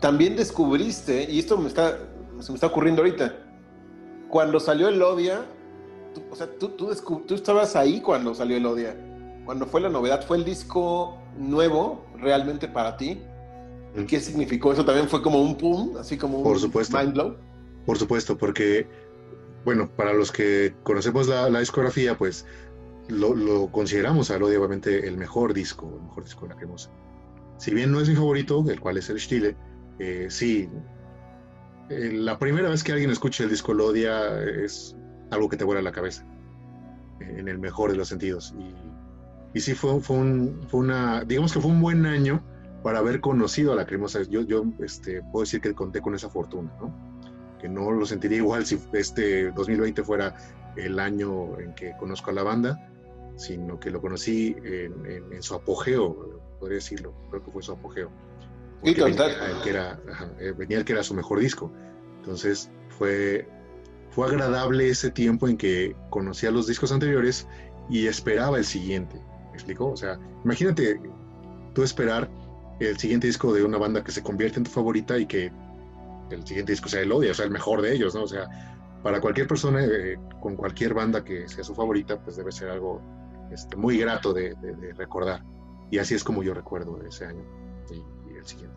también 0.00 0.36
descubriste, 0.36 1.30
y 1.30 1.38
esto 1.38 1.56
me 1.56 1.68
está, 1.68 1.98
se 2.40 2.52
me 2.52 2.56
está 2.56 2.66
ocurriendo 2.66 3.02
ahorita, 3.02 3.34
cuando 4.28 4.60
salió 4.60 4.88
el 4.88 5.00
Odia, 5.02 5.44
tú, 6.14 6.22
o 6.30 6.36
sea, 6.36 6.46
tú, 6.58 6.68
tú, 6.68 6.94
tú, 7.26 7.34
estabas 7.34 7.74
ahí 7.76 8.00
cuando 8.00 8.34
salió 8.34 8.56
el 8.56 8.66
Odia, 8.66 8.96
cuando 9.44 9.66
fue 9.66 9.80
la 9.80 9.88
novedad, 9.88 10.24
fue 10.26 10.36
el 10.36 10.44
disco 10.44 11.18
nuevo 11.38 12.04
realmente 12.18 12.68
para 12.68 12.96
ti. 12.96 13.20
¿Y 13.96 14.04
qué 14.06 14.18
significó 14.20 14.72
eso? 14.72 14.84
También 14.84 15.08
fue 15.08 15.22
como 15.22 15.40
un 15.40 15.56
pum, 15.56 15.96
así 15.98 16.16
como 16.16 16.38
un 16.38 16.44
Por 16.44 16.58
supuesto. 16.58 16.98
mind 16.98 17.12
blow. 17.12 17.36
Por 17.86 17.98
supuesto, 17.98 18.36
porque 18.36 18.88
bueno, 19.64 19.88
para 19.88 20.12
los 20.12 20.30
que 20.30 20.74
conocemos 20.82 21.26
la, 21.28 21.58
discografía, 21.58 22.16
pues 22.16 22.46
lo, 23.08 23.68
consideramos 23.70 24.30
a 24.30 24.36
obviamente 24.36 25.08
el 25.08 25.16
mejor 25.16 25.54
disco, 25.54 25.92
el 25.96 26.02
mejor 26.02 26.24
disco 26.24 26.42
de 26.42 26.54
la 26.54 26.56
cremosa. 26.56 26.90
Si 27.58 27.72
bien 27.72 27.90
no 27.92 28.00
es 28.00 28.08
mi 28.08 28.14
favorito, 28.14 28.64
el 28.68 28.80
cual 28.80 28.98
es 28.98 29.08
el 29.08 29.20
Stile, 29.20 29.56
eh, 29.98 30.26
sí, 30.28 30.68
eh, 31.88 32.12
la 32.12 32.38
primera 32.38 32.68
vez 32.68 32.82
que 32.82 32.92
alguien 32.92 33.10
escucha 33.10 33.44
el 33.44 33.50
disco 33.50 33.72
Lodia 33.74 34.42
es 34.42 34.96
algo 35.30 35.48
que 35.48 35.56
te 35.56 35.64
vuela 35.64 35.82
la 35.82 35.92
cabeza, 35.92 36.26
en 37.20 37.48
el 37.48 37.58
mejor 37.58 37.90
de 37.92 37.96
los 37.96 38.08
sentidos. 38.08 38.54
Y, 39.54 39.60
sí, 39.60 39.74
fue, 39.74 40.00
fue, 40.00 40.16
una, 40.72 41.24
digamos 41.24 41.52
que 41.52 41.60
fue 41.60 41.70
un 41.70 41.80
buen 41.80 42.06
año 42.06 42.42
para 42.82 42.98
haber 42.98 43.20
conocido 43.20 43.72
a 43.72 43.76
la 43.76 43.86
cremosa. 43.86 44.22
Yo, 44.22 44.42
yo 44.42 44.64
este, 44.80 45.22
puedo 45.32 45.44
decir 45.44 45.60
que 45.60 45.74
conté 45.74 46.00
con 46.00 46.14
esa 46.14 46.28
fortuna, 46.28 46.70
¿no? 46.80 47.13
Que 47.64 47.70
no 47.70 47.90
lo 47.92 48.04
sentiría 48.04 48.36
igual 48.36 48.66
si 48.66 48.78
este 48.92 49.50
2020 49.52 50.04
fuera 50.04 50.34
el 50.76 50.98
año 50.98 51.58
en 51.58 51.74
que 51.74 51.96
conozco 51.98 52.28
a 52.28 52.34
la 52.34 52.42
banda, 52.42 52.90
sino 53.36 53.80
que 53.80 53.90
lo 53.90 54.02
conocí 54.02 54.54
en, 54.62 55.42
su 55.42 55.54
apogeo, 55.54 56.42
podría 56.60 56.74
decirlo, 56.74 57.14
creo 57.30 57.42
que 57.42 57.50
fue 57.50 57.62
su 57.62 57.72
apogeo. 57.72 58.10
venía, 58.82 59.06
el 59.06 59.62
que 59.62 59.70
era, 59.70 59.98
eh, 60.38 60.52
venía 60.54 60.76
el 60.76 60.84
que 60.84 60.92
era 60.92 61.02
su 61.02 61.14
mejor 61.14 61.40
disco. 61.40 61.72
Entonces 62.18 62.70
fue, 62.98 63.48
fue 64.10 64.26
agradable 64.26 64.90
ese 64.90 65.10
tiempo 65.10 65.48
en 65.48 65.56
que 65.56 65.96
conocía 66.10 66.50
los 66.50 66.66
discos 66.66 66.92
anteriores 66.92 67.48
y 67.88 68.08
esperaba 68.08 68.58
el 68.58 68.66
siguiente. 68.66 69.16
¿Me 69.52 69.54
explicó? 69.54 69.86
O 69.86 69.96
sea, 69.96 70.20
imagínate 70.44 71.00
tú 71.72 71.82
esperar 71.82 72.28
el 72.78 72.98
siguiente 72.98 73.26
disco 73.26 73.54
de 73.54 73.64
una 73.64 73.78
banda 73.78 74.04
que 74.04 74.12
se 74.12 74.22
convierte 74.22 74.58
en 74.58 74.64
tu 74.64 74.70
favorita 74.70 75.16
y 75.16 75.24
que 75.24 75.50
el 76.30 76.46
siguiente 76.46 76.72
disco 76.72 76.88
sea 76.88 77.00
el 77.00 77.12
odio, 77.12 77.30
o 77.30 77.34
sea, 77.34 77.44
el 77.44 77.50
mejor 77.50 77.82
de 77.82 77.94
ellos, 77.94 78.14
¿no? 78.14 78.22
O 78.22 78.26
sea, 78.26 78.48
para 79.02 79.20
cualquier 79.20 79.46
persona 79.46 79.84
eh, 79.84 80.18
con 80.40 80.56
cualquier 80.56 80.94
banda 80.94 81.22
que 81.22 81.46
sea 81.48 81.62
su 81.62 81.74
favorita, 81.74 82.18
pues 82.18 82.36
debe 82.36 82.50
ser 82.50 82.70
algo 82.70 83.02
este, 83.50 83.76
muy 83.76 83.98
grato 83.98 84.32
de, 84.32 84.54
recordar. 84.96 85.44
Y 85.90 85.98
así 85.98 86.14
es 86.14 86.24
como 86.24 86.42
yo 86.42 86.54
recuerdo 86.54 86.98
ese 87.06 87.26
año 87.26 87.44
y, 87.90 88.36
el 88.36 88.46
siguiente. 88.46 88.76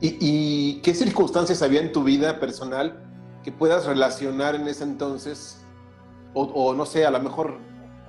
¿Y, 0.00 0.80
qué 0.82 0.94
circunstancias 0.94 1.60
había 1.62 1.80
en 1.80 1.92
tu 1.92 2.04
vida 2.04 2.40
personal 2.40 3.04
que 3.42 3.52
puedas 3.52 3.84
relacionar 3.86 4.54
en 4.54 4.66
ese 4.68 4.84
entonces? 4.84 5.64
O, 6.34 6.72
no 6.72 6.86
sé, 6.86 7.04
a 7.04 7.10
lo 7.10 7.20
mejor 7.20 7.58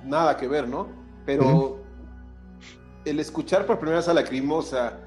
nada 0.02 0.36
que 0.36 0.48
ver, 0.48 0.68
¿no? 0.68 0.88
Pero 1.26 1.82
el 3.04 3.20
escuchar 3.20 3.66
por 3.66 3.78
primera 3.78 3.98
vez 3.98 4.08
a 4.08 4.14
Lacrimosa, 4.14 5.00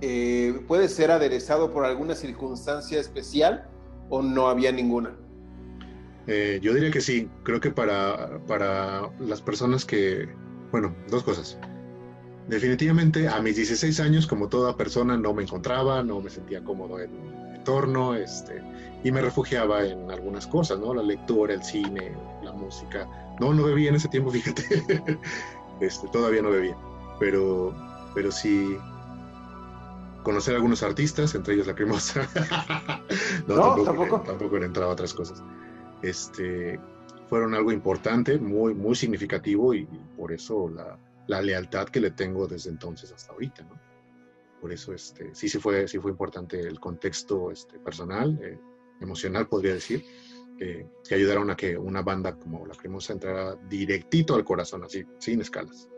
eh, 0.00 0.60
puede 0.66 0.88
ser 0.88 1.10
aderezado 1.10 1.70
por 1.70 1.84
alguna 1.84 2.14
circunstancia 2.14 2.98
especial 2.98 3.68
o 4.08 4.22
no 4.22 4.48
había 4.48 4.72
ninguna? 4.72 5.16
Eh, 6.26 6.60
yo 6.62 6.74
diría 6.74 6.90
que 6.90 7.00
sí, 7.00 7.28
creo 7.42 7.60
que 7.60 7.70
para, 7.70 8.38
para 8.46 9.10
las 9.18 9.42
personas 9.42 9.84
que, 9.84 10.28
bueno, 10.70 10.94
dos 11.08 11.22
cosas. 11.22 11.58
Definitivamente 12.48 13.28
a 13.28 13.40
mis 13.40 13.56
16 13.56 14.00
años, 14.00 14.26
como 14.26 14.48
toda 14.48 14.76
persona, 14.76 15.16
no 15.16 15.32
me 15.34 15.42
encontraba, 15.42 16.02
no 16.02 16.20
me 16.20 16.30
sentía 16.30 16.62
cómodo 16.64 16.98
en 17.00 17.12
mi 17.12 17.54
entorno, 17.54 18.14
este, 18.14 18.62
y 19.04 19.12
me 19.12 19.20
refugiaba 19.20 19.84
en 19.84 20.10
algunas 20.10 20.46
cosas, 20.46 20.78
¿no? 20.78 20.94
La 20.94 21.02
lectura, 21.02 21.54
el 21.54 21.62
cine, 21.62 22.12
la 22.42 22.52
música. 22.52 23.08
No, 23.38 23.52
no 23.52 23.64
bebía 23.64 23.90
en 23.90 23.96
ese 23.96 24.08
tiempo, 24.08 24.30
fíjate. 24.32 24.64
este, 25.80 26.08
todavía 26.08 26.42
no 26.42 26.50
bebía, 26.50 26.76
pero, 27.18 27.74
pero 28.14 28.32
sí, 28.32 28.76
conocer 30.22 30.54
a 30.54 30.56
algunos 30.56 30.82
artistas, 30.82 31.34
entre 31.34 31.54
ellos 31.54 31.66
la 31.66 31.74
cremosa. 31.74 32.28
no, 33.46 33.82
tampoco, 33.82 34.20
tampoco. 34.20 34.56
he 34.56 34.64
entrado 34.64 34.90
a 34.90 34.92
otras 34.92 35.14
cosas. 35.14 35.42
Este, 36.02 36.80
fueron 37.28 37.54
algo 37.54 37.72
importante, 37.72 38.38
muy, 38.38 38.74
muy 38.74 38.94
significativo 38.94 39.74
y, 39.74 39.86
por 40.16 40.32
eso 40.32 40.68
la, 40.68 40.98
la, 41.26 41.42
lealtad 41.42 41.88
que 41.88 42.00
le 42.00 42.10
tengo 42.10 42.46
desde 42.46 42.70
entonces 42.70 43.12
hasta 43.12 43.32
ahorita, 43.32 43.62
¿no? 43.64 43.80
Por 44.60 44.72
eso 44.72 44.92
este, 44.92 45.34
sí, 45.34 45.48
sí 45.48 45.58
fue, 45.58 45.88
sí 45.88 45.98
fue 45.98 46.10
importante 46.10 46.60
el 46.60 46.78
contexto 46.78 47.50
este, 47.50 47.78
personal, 47.78 48.38
eh, 48.42 48.58
emocional, 49.00 49.48
podría 49.48 49.74
decir, 49.74 50.04
que 50.58 51.14
ayudaron 51.14 51.50
a 51.50 51.56
que 51.56 51.78
una 51.78 52.02
banda 52.02 52.36
como 52.36 52.66
La 52.66 52.74
Cremosa 52.74 53.14
entrara 53.14 53.56
directito 53.66 54.34
al 54.34 54.44
corazón, 54.44 54.84
así, 54.84 55.06
sin 55.18 55.40
escalas. 55.40 55.88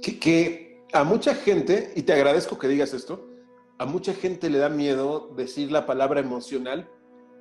Que, 0.00 0.18
que 0.18 0.74
a 0.94 1.04
mucha 1.04 1.34
gente, 1.34 1.92
y 1.94 2.02
te 2.02 2.14
agradezco 2.14 2.58
que 2.58 2.68
digas 2.68 2.94
esto, 2.94 3.33
a 3.78 3.86
mucha 3.86 4.14
gente 4.14 4.50
le 4.50 4.58
da 4.58 4.68
miedo 4.68 5.32
decir 5.36 5.70
la 5.72 5.86
palabra 5.86 6.20
emocional, 6.20 6.88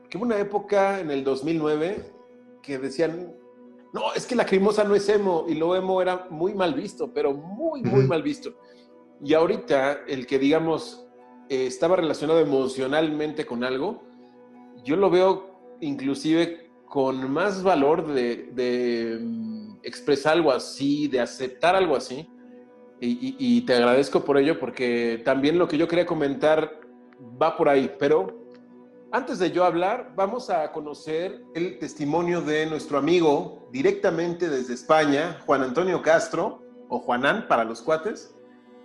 que 0.10 0.18
hubo 0.18 0.26
una 0.26 0.40
época 0.40 1.00
en 1.00 1.12
el 1.12 1.24
2009 1.24 2.12
que 2.62 2.80
decían, 2.80 3.36
no, 3.94 4.14
es 4.16 4.26
que 4.26 4.36
la 4.36 4.46
crimosa 4.46 4.84
no 4.84 4.96
es 4.96 5.08
emo, 5.10 5.46
y 5.48 5.54
lo 5.54 5.76
emo 5.76 6.02
era 6.02 6.28
muy 6.30 6.54
mal 6.54 6.74
visto, 6.74 7.14
pero 7.14 7.34
muy, 7.34 7.84
muy 7.84 8.08
mal 8.08 8.24
visto. 8.24 8.56
Y 9.24 9.34
ahorita 9.34 10.06
el 10.08 10.26
que, 10.26 10.40
digamos, 10.40 11.06
eh, 11.50 11.68
estaba 11.68 11.98
relacionado 11.98 12.40
emocionalmente 12.40 13.46
con 13.46 13.64
algo, 13.64 14.04
yo 14.84 14.96
lo 14.96 15.10
veo 15.10 15.78
inclusive 15.82 16.72
con 16.86 17.32
más 17.32 17.64
valor 17.64 18.08
de, 18.08 18.50
de 18.54 19.20
mm, 19.22 19.78
expresar 19.84 20.34
algo 20.34 20.52
así, 20.52 21.08
de 21.08 21.20
aceptar 21.20 21.76
algo 21.76 21.96
así, 21.96 22.28
y, 23.06 23.62
te 23.62 23.76
agradezco 23.76 24.24
por 24.24 24.38
ello 24.38 24.60
porque 24.60 25.22
también 25.26 25.58
lo 25.58 25.68
que 25.68 25.78
yo 25.78 25.88
quería 25.88 26.06
comentar 26.06 26.80
va 27.42 27.58
por 27.58 27.68
ahí, 27.68 27.94
pero 28.00 28.46
antes 29.12 29.40
de 29.40 29.52
yo 29.52 29.66
hablar, 29.66 30.14
vamos 30.16 30.50
a 30.50 30.72
conocer 30.72 31.44
el 31.54 31.78
testimonio 31.80 32.42
de 32.42 32.66
nuestro 32.66 32.98
amigo 32.98 33.68
directamente 33.72 34.50
desde 34.50 34.74
España, 34.74 35.40
Juan 35.46 35.64
Antonio 35.64 36.02
Castro, 36.02 36.64
o 36.90 37.00
Juanán 37.00 37.48
para 37.48 37.64
los 37.64 37.82
cuates, 37.82 38.36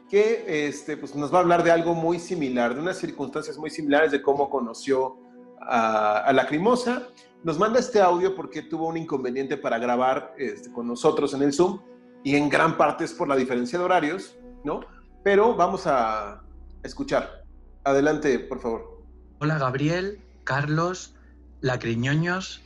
que 0.09 0.67
este, 0.69 0.97
pues 0.97 1.15
nos 1.15 1.33
va 1.33 1.39
a 1.39 1.41
hablar 1.43 1.63
de 1.63 1.71
algo 1.71 1.95
muy 1.95 2.19
similar, 2.19 2.75
de 2.75 2.81
unas 2.81 2.99
circunstancias 2.99 3.59
muy 3.59 3.71
similares 3.71 4.11
de 4.11 4.23
cómo 4.23 4.51
conoció 4.51 5.17
a, 5.61 6.19
a 6.19 6.33
Lacrimosa. 6.33 7.09
Nos 7.43 7.59
manda 7.59 7.79
este 7.79 8.01
audio 8.01 8.35
porque 8.35 8.63
tuvo 8.63 8.89
un 8.89 8.97
inconveniente 8.97 9.57
para 9.57 9.79
grabar 9.79 10.35
este, 10.39 10.73
con 10.73 10.87
nosotros 10.87 11.35
en 11.35 11.43
el 11.43 11.53
Zoom 11.53 11.81
y 12.25 12.37
en 12.37 12.49
gran 12.49 12.77
parte 12.77 13.05
es 13.05 13.13
por 13.13 13.29
la 13.29 13.37
diferencia 13.37 13.79
de 13.79 13.85
horarios, 13.85 14.37
¿no? 14.65 14.81
Pero 15.23 15.55
vamos 15.55 15.87
a 15.87 16.43
escuchar. 16.83 17.45
Adelante, 17.85 18.39
por 18.39 18.61
favor. 18.61 19.03
Hola 19.41 19.59
Gabriel, 19.59 20.21
Carlos, 20.45 21.15
Lacriñoños, 21.61 22.63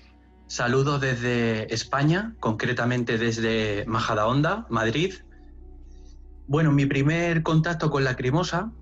saludo 0.47 0.99
desde 0.99 1.73
España, 1.73 2.35
concretamente 2.41 3.19
desde 3.19 3.85
Majadahonda, 3.87 4.67
Madrid. 4.69 5.15
Bueno, 6.47 6.73
mi 6.73 6.87
primer 6.87 7.43
contacto 7.43 7.91
con 7.91 8.05
Lacrimosa 8.05 8.73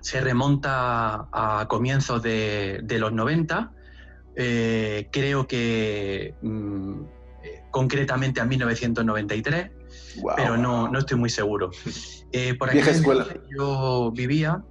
se 0.00 0.20
remonta 0.20 1.28
a 1.32 1.66
comienzos 1.68 2.22
de, 2.22 2.96
los 2.98 3.12
90. 3.12 3.72
Eh, 4.36 5.08
creo 5.12 5.46
que 5.46 6.34
mm, 6.42 7.02
eh, 7.42 7.62
concretamente 7.70 8.40
a 8.40 8.44
1993 8.44 9.79
pero 10.36 10.56
no, 10.56 10.88
no 10.88 10.98
estoy 10.98 11.18
muy 11.18 11.30
seguro. 11.30 11.70
Eh, 12.32 12.54
por 12.54 12.70
Vieja 12.72 12.90
escuela. 12.90 13.26
Yo 13.56 14.12
vivía 14.12 14.62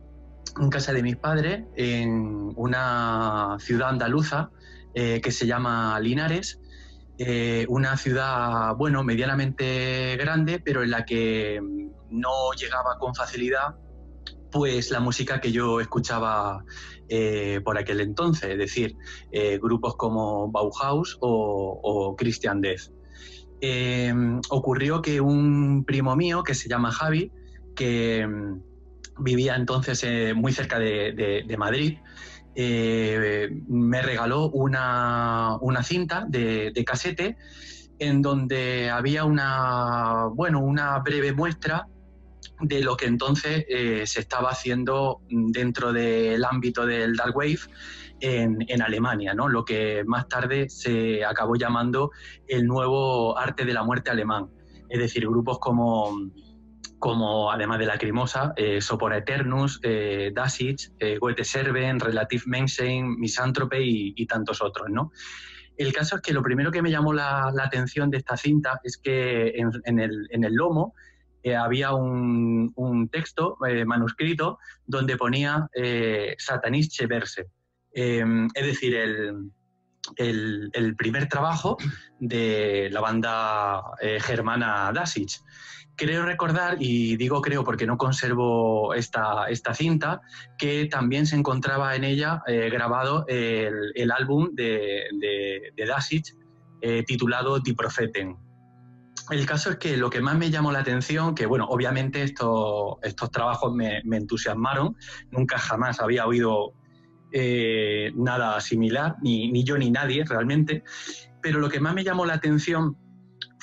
en 0.60 0.70
casa 0.70 0.94
de 0.94 1.04
mis 1.04 1.18
padres 1.18 1.64
en 1.76 2.54
una 2.56 3.58
ciudad 3.60 3.90
andaluza 3.90 4.50
eh, 4.94 5.22
que 5.22 5.32
se 5.32 5.46
llama 5.46 6.00
Linares, 6.00 6.60
eh, 7.18 7.66
una 7.70 7.98
ciudad, 7.98 8.76
bueno, 8.76 9.04
medianamente 9.04 10.16
grande, 10.18 10.60
pero 10.64 10.84
en 10.84 10.92
la 10.92 11.06
que 11.06 11.62
no 12.10 12.52
llegaba 12.58 12.98
con 12.98 13.14
facilidad 13.14 13.76
pues 14.52 14.90
la 14.90 15.00
música 15.00 15.40
que 15.40 15.52
yo 15.52 15.80
escuchaba 15.80 16.64
por 17.64 17.78
aquel 17.78 18.02
entonces, 18.02 18.52
es 18.52 18.58
decir, 18.58 18.96
grupos 19.60 19.96
como 19.96 20.52
Bauhaus 20.52 21.18
o, 21.22 21.80
o 21.84 22.16
Christian 22.16 22.62
Death. 22.62 22.92
Em, 23.62 24.40
ocurrió 24.50 25.02
que 25.02 25.20
un 25.20 25.84
primo 25.86 26.16
mío, 26.16 26.44
que 26.44 26.56
se 26.56 26.70
llama 26.70 26.92
Javi, 26.92 27.32
que 27.76 28.22
em, 28.22 28.62
vivía 29.20 29.56
entonces 29.56 30.04
eh, 30.04 30.34
muy 30.34 30.54
cerca 30.54 30.80
de, 30.80 31.56
Madrid, 31.58 31.98
eh, 32.56 33.50
me 33.68 34.02
regaló 34.02 34.50
una, 34.50 35.60
cinta 35.84 36.26
de, 36.28 36.84
casete 36.86 37.38
en 38.00 38.22
donde 38.22 38.90
había 38.90 39.26
una, 39.26 40.28
bueno, 40.34 40.60
una 40.62 40.98
breve 41.00 41.34
muestra 41.34 41.86
de 42.62 42.82
lo 42.82 42.98
que 42.98 43.06
entonces 43.06 43.66
eh, 43.70 44.06
se 44.06 44.20
estaba 44.20 44.50
haciendo 44.50 45.22
dentro 45.30 45.94
del 45.94 46.44
ámbito 46.44 46.86
del 46.86 47.16
Dark 47.16 47.36
Wave 47.36 47.60
en, 48.22 48.82
Alemania, 48.82 49.34
¿no? 49.34 49.48
lo 49.48 49.64
que 49.64 50.04
más 50.06 50.28
tarde 50.28 50.70
se 50.70 51.24
acabó 51.24 51.56
llamando 51.56 52.12
el 52.48 52.66
nuevo 52.68 53.38
arte 53.38 53.66
de 53.66 53.74
la 53.74 53.84
muerte 53.84 54.12
alemán. 54.12 54.50
Es 54.90 55.00
decir, 55.00 55.28
grupos 55.28 55.60
como, 55.60 56.32
como 57.00 57.52
además 57.52 57.80
de 57.80 57.86
Lacrimosa, 57.86 58.54
eh, 58.56 58.82
Sopor 58.82 59.14
Eternus, 59.14 59.80
eh, 59.84 60.32
Dasich, 60.34 60.92
eh, 61.00 61.18
Goethe 61.18 61.46
Serven, 61.46 62.00
Relative 62.00 62.44
Menschein, 62.46 63.18
Misanthrope 63.18 63.80
y, 63.82 64.26
tantos 64.26 64.62
otros. 64.62 64.90
¿no? 64.90 65.12
El 65.78 65.94
caso 65.94 66.18
es 66.18 66.22
que 66.22 66.34
lo 66.34 66.44
primero 66.44 66.72
que 66.72 66.82
me 66.82 66.92
llamó 66.92 67.14
la, 67.14 67.54
atención 67.64 68.10
de 68.10 68.18
esta 68.18 68.36
cinta 68.36 68.82
es 68.84 68.98
que 68.98 69.54
en, 69.56 70.00
el, 70.00 70.54
lomo 70.54 70.94
eh, 71.44 71.56
había 71.56 71.94
un, 71.94 73.10
texto 73.12 73.58
eh, 73.68 73.86
manuscrito 73.86 74.60
donde 74.86 75.18
ponía 75.18 75.68
eh, 75.74 76.36
Satanische 76.38 77.08
Verse, 77.08 77.48
em, 77.94 78.48
es 78.54 78.66
decir, 78.66 78.96
el, 78.96 79.52
primer 80.98 81.28
trabajo 81.28 81.78
de 82.20 82.90
la 82.92 83.02
banda 83.02 83.84
germana 84.20 84.92
Dasich 84.94 85.42
creo 86.00 86.26
recordar, 86.26 86.78
y 86.80 87.18
digo 87.18 87.42
creo 87.42 87.64
porque 87.64 87.86
no 87.86 87.98
conservo 87.98 88.94
esta, 88.94 89.46
cinta, 89.74 90.22
que 90.58 90.86
también 90.86 91.26
se 91.26 91.36
encontraba 91.36 91.96
en 91.96 92.06
ella 92.06 92.42
eh, 92.48 92.70
grabado 92.72 93.26
el, 93.28 94.12
álbum 94.12 94.50
de, 94.54 95.04
de, 95.20 95.74
eh, 96.82 97.04
titulado 97.04 97.60
Die 97.60 97.76
Propheten. 97.76 98.38
El 99.32 99.46
caso 99.46 99.70
es 99.72 99.78
que 99.78 99.98
lo 99.98 100.10
que 100.10 100.22
más 100.22 100.38
me 100.38 100.50
llamó 100.50 100.72
la 100.72 100.80
atención, 100.80 101.36
que 101.36 101.46
bueno, 101.46 101.66
obviamente 101.70 102.24
estos, 102.24 102.98
estos 103.04 103.32
trabajos 103.32 103.74
me, 103.74 104.02
entusiasmaron, 104.12 104.96
nunca 105.32 105.60
jamás 105.60 106.00
había 106.00 106.26
oído 106.26 106.74
eh, 107.32 108.12
nada 108.16 108.60
similar, 108.60 109.18
ni, 109.22 109.52
ni 109.52 109.64
yo 109.64 109.78
ni 109.78 109.92
nadie 109.92 110.26
realmente, 110.26 110.84
pero 111.42 111.60
lo 111.60 111.70
que 111.70 111.80
más 111.80 111.94
me 111.94 112.04
llamó 112.04 112.26
la 112.26 112.34
atención 112.34 112.98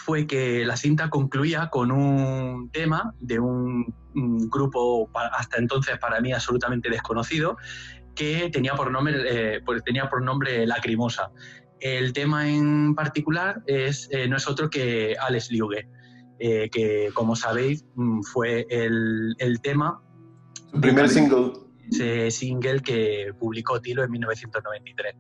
fue 0.07 0.27
que 0.29 0.65
la 0.65 0.77
cinta 0.77 1.11
concluía 1.11 1.69
con 1.69 1.91
un 1.91 2.71
tema 2.71 3.13
de 3.19 3.41
un, 3.41 3.93
grupo 4.49 5.11
hasta 5.15 5.59
entonces 5.59 5.99
para 5.99 6.23
mí 6.23 6.33
absolutamente 6.33 6.89
desconocido 6.89 7.59
que 8.15 8.49
tenía 8.51 8.75
por 8.75 8.91
nombre, 8.91 9.57
eh, 9.57 9.61
pues 9.63 9.85
tenía 9.85 10.09
por 10.09 10.23
nombre 10.23 10.67
Lacrimosa. 10.67 11.31
El 11.81 12.13
tema 12.13 12.49
en 12.49 12.95
particular 12.95 13.63
es, 13.67 14.09
eh, 14.11 14.27
no 14.29 14.37
es 14.37 14.49
otro 14.49 14.71
que 14.71 15.17
Alex 15.21 15.51
Liuge, 15.51 15.89
eh, 16.39 16.71
que 16.71 17.11
como 17.15 17.37
sabéis 17.37 17.85
mm, 17.95 18.23
fue 18.23 18.67
el, 18.71 19.35
el 19.39 19.61
tema... 19.61 20.01
Su 20.73 20.81
primer 20.81 21.09
single. 21.09 21.53
Ese 21.91 22.31
single 22.31 22.81
que 22.81 23.33
publicó 23.39 23.81
Tilo 23.81 24.03
en 24.03 24.11
1993. 24.11 25.15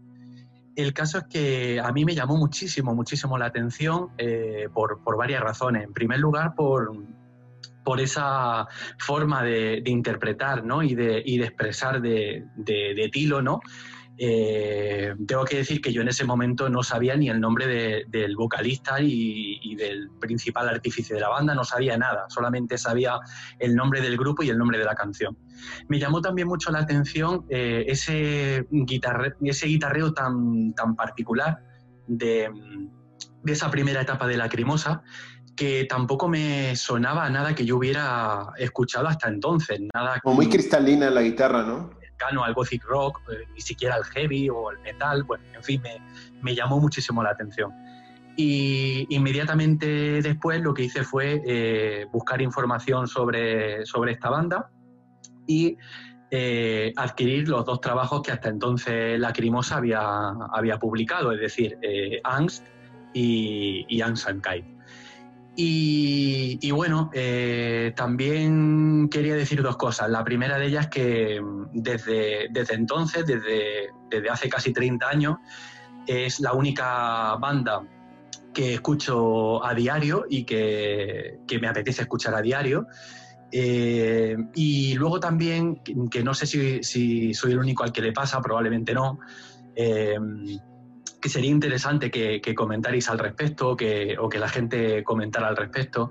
El 0.75 0.93
caso 0.93 1.19
es 1.19 1.25
que 1.25 1.81
a 1.81 1.91
mí 1.93 2.05
me 2.05 2.15
llamó 2.15 2.37
muchísimo, 2.37 2.95
muchísimo 2.95 3.39
la 3.39 3.47
atención 3.47 4.09
eh, 4.19 4.69
por, 4.73 5.01
varias 5.17 5.43
razones. 5.43 5.85
En 5.85 5.92
primer 5.92 6.19
lugar, 6.19 6.55
por, 6.55 6.92
por 7.85 8.01
esa 8.01 8.66
forma 8.99 9.42
de, 9.42 9.83
interpretar 9.87 10.64
y, 10.83 10.95
de, 10.95 11.23
y, 11.25 11.38
de, 11.38 11.45
expresar 11.45 12.03
de, 12.03 12.45
de 12.57 13.09
Tilo, 13.12 13.40
¿no? 13.40 13.61
Eh, 14.18 15.14
tengo 15.26 15.44
que 15.44 15.59
decir 15.59 15.81
que 15.81 15.92
yo 15.92 16.00
en 16.00 16.09
ese 16.09 16.24
momento 16.24 16.70
no 16.70 16.83
sabía 16.83 17.16
ni 17.16 17.29
el 17.29 17.40
nombre 17.40 18.05
del 18.09 18.37
vocalista 18.37 19.00
y, 19.00 19.74
del 19.76 20.09
principal 20.18 20.68
artífice 20.68 21.14
de 21.14 21.20
la 21.20 21.29
banda, 21.29 21.55
no 21.55 21.64
sabía 21.64 21.98
nada, 21.98 22.24
solamente 22.29 22.79
sabía 22.79 23.18
el 23.59 23.74
nombre 23.74 24.00
del 24.00 24.16
grupo 24.16 24.42
y 24.42 24.48
el 24.48 24.57
nombre 24.57 24.79
de 24.79 24.85
la 24.85 24.94
canción. 24.94 25.37
Me 25.88 25.98
llamó 25.98 26.22
también 26.22 26.48
mucho 26.48 26.70
la 26.70 26.79
atención 26.79 27.44
eh, 27.50 27.85
ese, 27.88 28.66
ese 29.42 29.66
guitarreo 29.66 30.14
tan, 30.14 30.72
tan 30.72 30.96
particular 30.96 31.59
de, 32.07 32.50
esa 33.44 33.70
primera 33.70 34.00
etapa 34.00 34.26
de 34.26 34.38
Lacrimosa, 34.38 35.02
que 35.55 35.87
tampoco 35.88 36.29
me 36.29 36.74
sonaba 36.76 37.29
nada 37.31 37.55
que 37.55 37.64
yo 37.64 37.76
hubiera 37.76 38.48
escuchado 38.57 39.09
hasta 39.09 39.29
entonces. 39.29 39.81
Nada 39.94 40.20
Como 40.22 40.37
muy 40.37 40.48
cristalina 40.48 41.11
la 41.11 41.22
guitarra, 41.22 41.62
¿no? 41.62 41.90
Al 42.44 42.55
gothic 42.55 42.85
rock, 42.85 43.20
eh, 43.31 43.46
ni 43.55 43.61
siquiera 43.61 43.94
al 43.94 44.05
heavy 44.05 44.48
o 44.48 44.68
al 44.68 44.79
metal, 44.81 45.22
bueno, 45.24 45.44
en 45.55 45.62
fin, 45.62 45.83
me, 46.42 46.55
llamó 46.55 46.81
muchísimo 46.81 47.22
la 47.22 47.31
atención. 47.31 47.72
Y 48.37 49.07
inmediatamente 49.14 50.20
después 50.20 50.61
lo 50.61 50.74
que 50.74 50.85
hice 50.85 51.05
fue 51.05 51.42
eh, 51.46 52.07
buscar 52.12 52.42
información 52.42 53.07
sobre, 53.07 53.87
sobre 53.87 54.12
esta 54.12 54.29
banda 54.29 54.70
y 55.46 55.79
eh, 56.31 56.92
adquirir 56.96 57.48
los 57.48 57.64
dos 57.64 57.81
trabajos 57.81 58.20
que 58.22 58.33
hasta 58.33 58.48
entonces 58.48 59.18
Lacrimosa 59.18 59.76
había, 59.76 60.29
había 60.52 60.79
publicado, 60.79 61.33
es 61.33 61.40
decir, 61.40 61.79
Angst 62.24 62.66
y, 63.14 63.87
y 63.88 64.02
Angst 64.02 64.29
and 64.29 64.42
y, 65.59 66.71
bueno, 66.71 67.11
eh, 67.14 67.92
también 67.97 69.09
quería 69.11 69.35
decir 69.35 69.62
dos 69.62 69.77
cosas. 69.77 70.11
La 70.11 70.23
primera 70.23 70.59
de 70.59 70.66
ellas 70.66 70.85
es 70.85 70.90
que 70.90 71.40
mm, 71.40 71.69
desde, 71.73 72.49
desde 72.51 72.75
entonces, 72.75 73.25
desde, 73.25 73.88
desde 74.11 74.29
hace 74.29 74.49
casi 74.51 74.73
30 74.73 75.09
años, 75.09 75.37
es 76.07 76.40
la 76.40 76.53
única 76.53 77.37
banda 77.37 77.83
que 78.53 78.75
escucho 78.75 79.64
a 79.64 79.75
diario 79.75 80.27
y 80.29 80.45
que, 80.45 81.38
me 81.61 81.69
apetece 81.69 82.03
escuchar 82.03 82.35
a 82.35 82.42
diario. 82.42 82.87
Eh, 83.51 84.37
y 84.55 84.95
luego 84.95 85.21
también, 85.21 85.81
que 86.11 86.23
no 86.23 86.35
sé 86.35 86.47
si, 86.47 86.83
si, 86.83 87.33
soy 87.33 87.53
el 87.53 87.59
único 87.59 87.83
al 87.83 87.92
que 87.92 88.03
le 88.03 88.12
pasa, 88.12 88.42
probablemente 88.42 88.92
no, 88.92 89.21
eh, 89.75 90.19
que 91.20 91.29
sería 91.29 91.50
interesante 91.50 92.11
que, 92.11 92.55
comentarais 92.55 93.09
al 93.09 93.18
respecto 93.18 93.70
o 93.70 93.76
que 93.76 94.38
la 94.38 94.48
gente 94.48 95.02
comentara 95.05 95.48
al 95.48 95.57
respecto, 95.57 96.11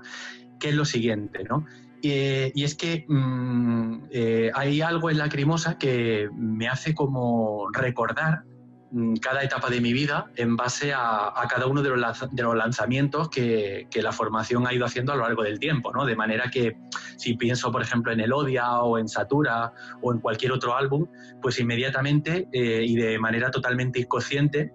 que 0.58 0.70
es 0.70 0.74
lo 0.74 0.84
siguiente, 0.84 1.44
¿no? 1.44 1.64
y 2.02 2.64
es 2.64 2.74
que 2.74 3.04
mm, 3.08 4.04
eh, 4.10 4.50
hay 4.54 4.80
algo 4.80 5.10
en 5.10 5.18
Lacrimosa 5.18 5.78
que 5.78 6.28
me 6.34 6.68
hace 6.68 6.94
como 6.94 7.68
recordar 7.72 8.44
mm, 8.90 9.16
cada 9.16 9.42
etapa 9.42 9.70
de 9.70 9.80
mi 9.80 9.92
vida 9.92 10.26
en 10.36 10.56
base 10.56 10.92
a, 10.94 11.32
cada 11.48 11.66
uno 11.66 11.82
de 11.82 11.90
los, 11.90 12.56
lanzamientos 12.56 13.28
que, 13.28 13.88
que, 13.90 14.02
la 14.02 14.12
formación 14.12 14.66
ha 14.66 14.74
ido 14.74 14.84
haciendo 14.84 15.12
a 15.12 15.16
lo 15.16 15.22
largo 15.22 15.42
del 15.42 15.58
tiempo, 15.58 15.92
¿no? 15.92 16.04
De 16.04 16.16
manera 16.16 16.50
que 16.50 16.76
si 17.16 17.34
pienso, 17.34 17.72
por 17.72 17.82
ejemplo, 17.82 18.12
en 18.12 18.20
Elodia 18.20 18.80
o 18.80 18.98
en 18.98 19.08
Satura 19.08 19.72
o 20.02 20.12
en 20.12 20.20
cualquier 20.20 20.52
otro 20.52 20.76
álbum, 20.76 21.06
pues 21.42 21.58
inmediatamente 21.58 22.48
eh, 22.52 22.84
y 22.86 22.96
de 22.96 23.18
manera 23.18 23.50
totalmente 23.50 24.00
inconsciente 24.00 24.72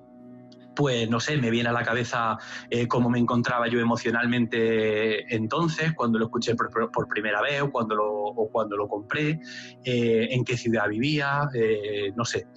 pues 0.75 1.09
no 1.09 1.19
sé, 1.19 1.37
me 1.37 1.49
viene 1.49 1.69
a 1.69 1.73
la 1.73 1.83
cabeza 1.83 2.37
eh, 2.69 2.87
cómo 2.87 3.09
me 3.09 3.19
encontraba 3.19 3.67
yo 3.67 3.79
emocionalmente 3.79 5.33
entonces, 5.33 5.93
cuando 5.95 6.19
lo 6.19 6.25
escuché 6.25 6.55
por, 6.55 7.07
primera 7.07 7.41
vez 7.41 7.61
o 7.61 7.71
cuando 7.71 7.95
lo, 7.95 8.49
cuando 8.51 8.77
lo 8.77 8.87
compré, 8.87 9.39
eh, 9.83 10.27
en 10.31 10.43
qué 10.43 10.57
ciudad 10.57 10.87
vivía, 10.87 11.49
eh, 11.53 12.11
no 12.15 12.25
sé, 12.25 12.47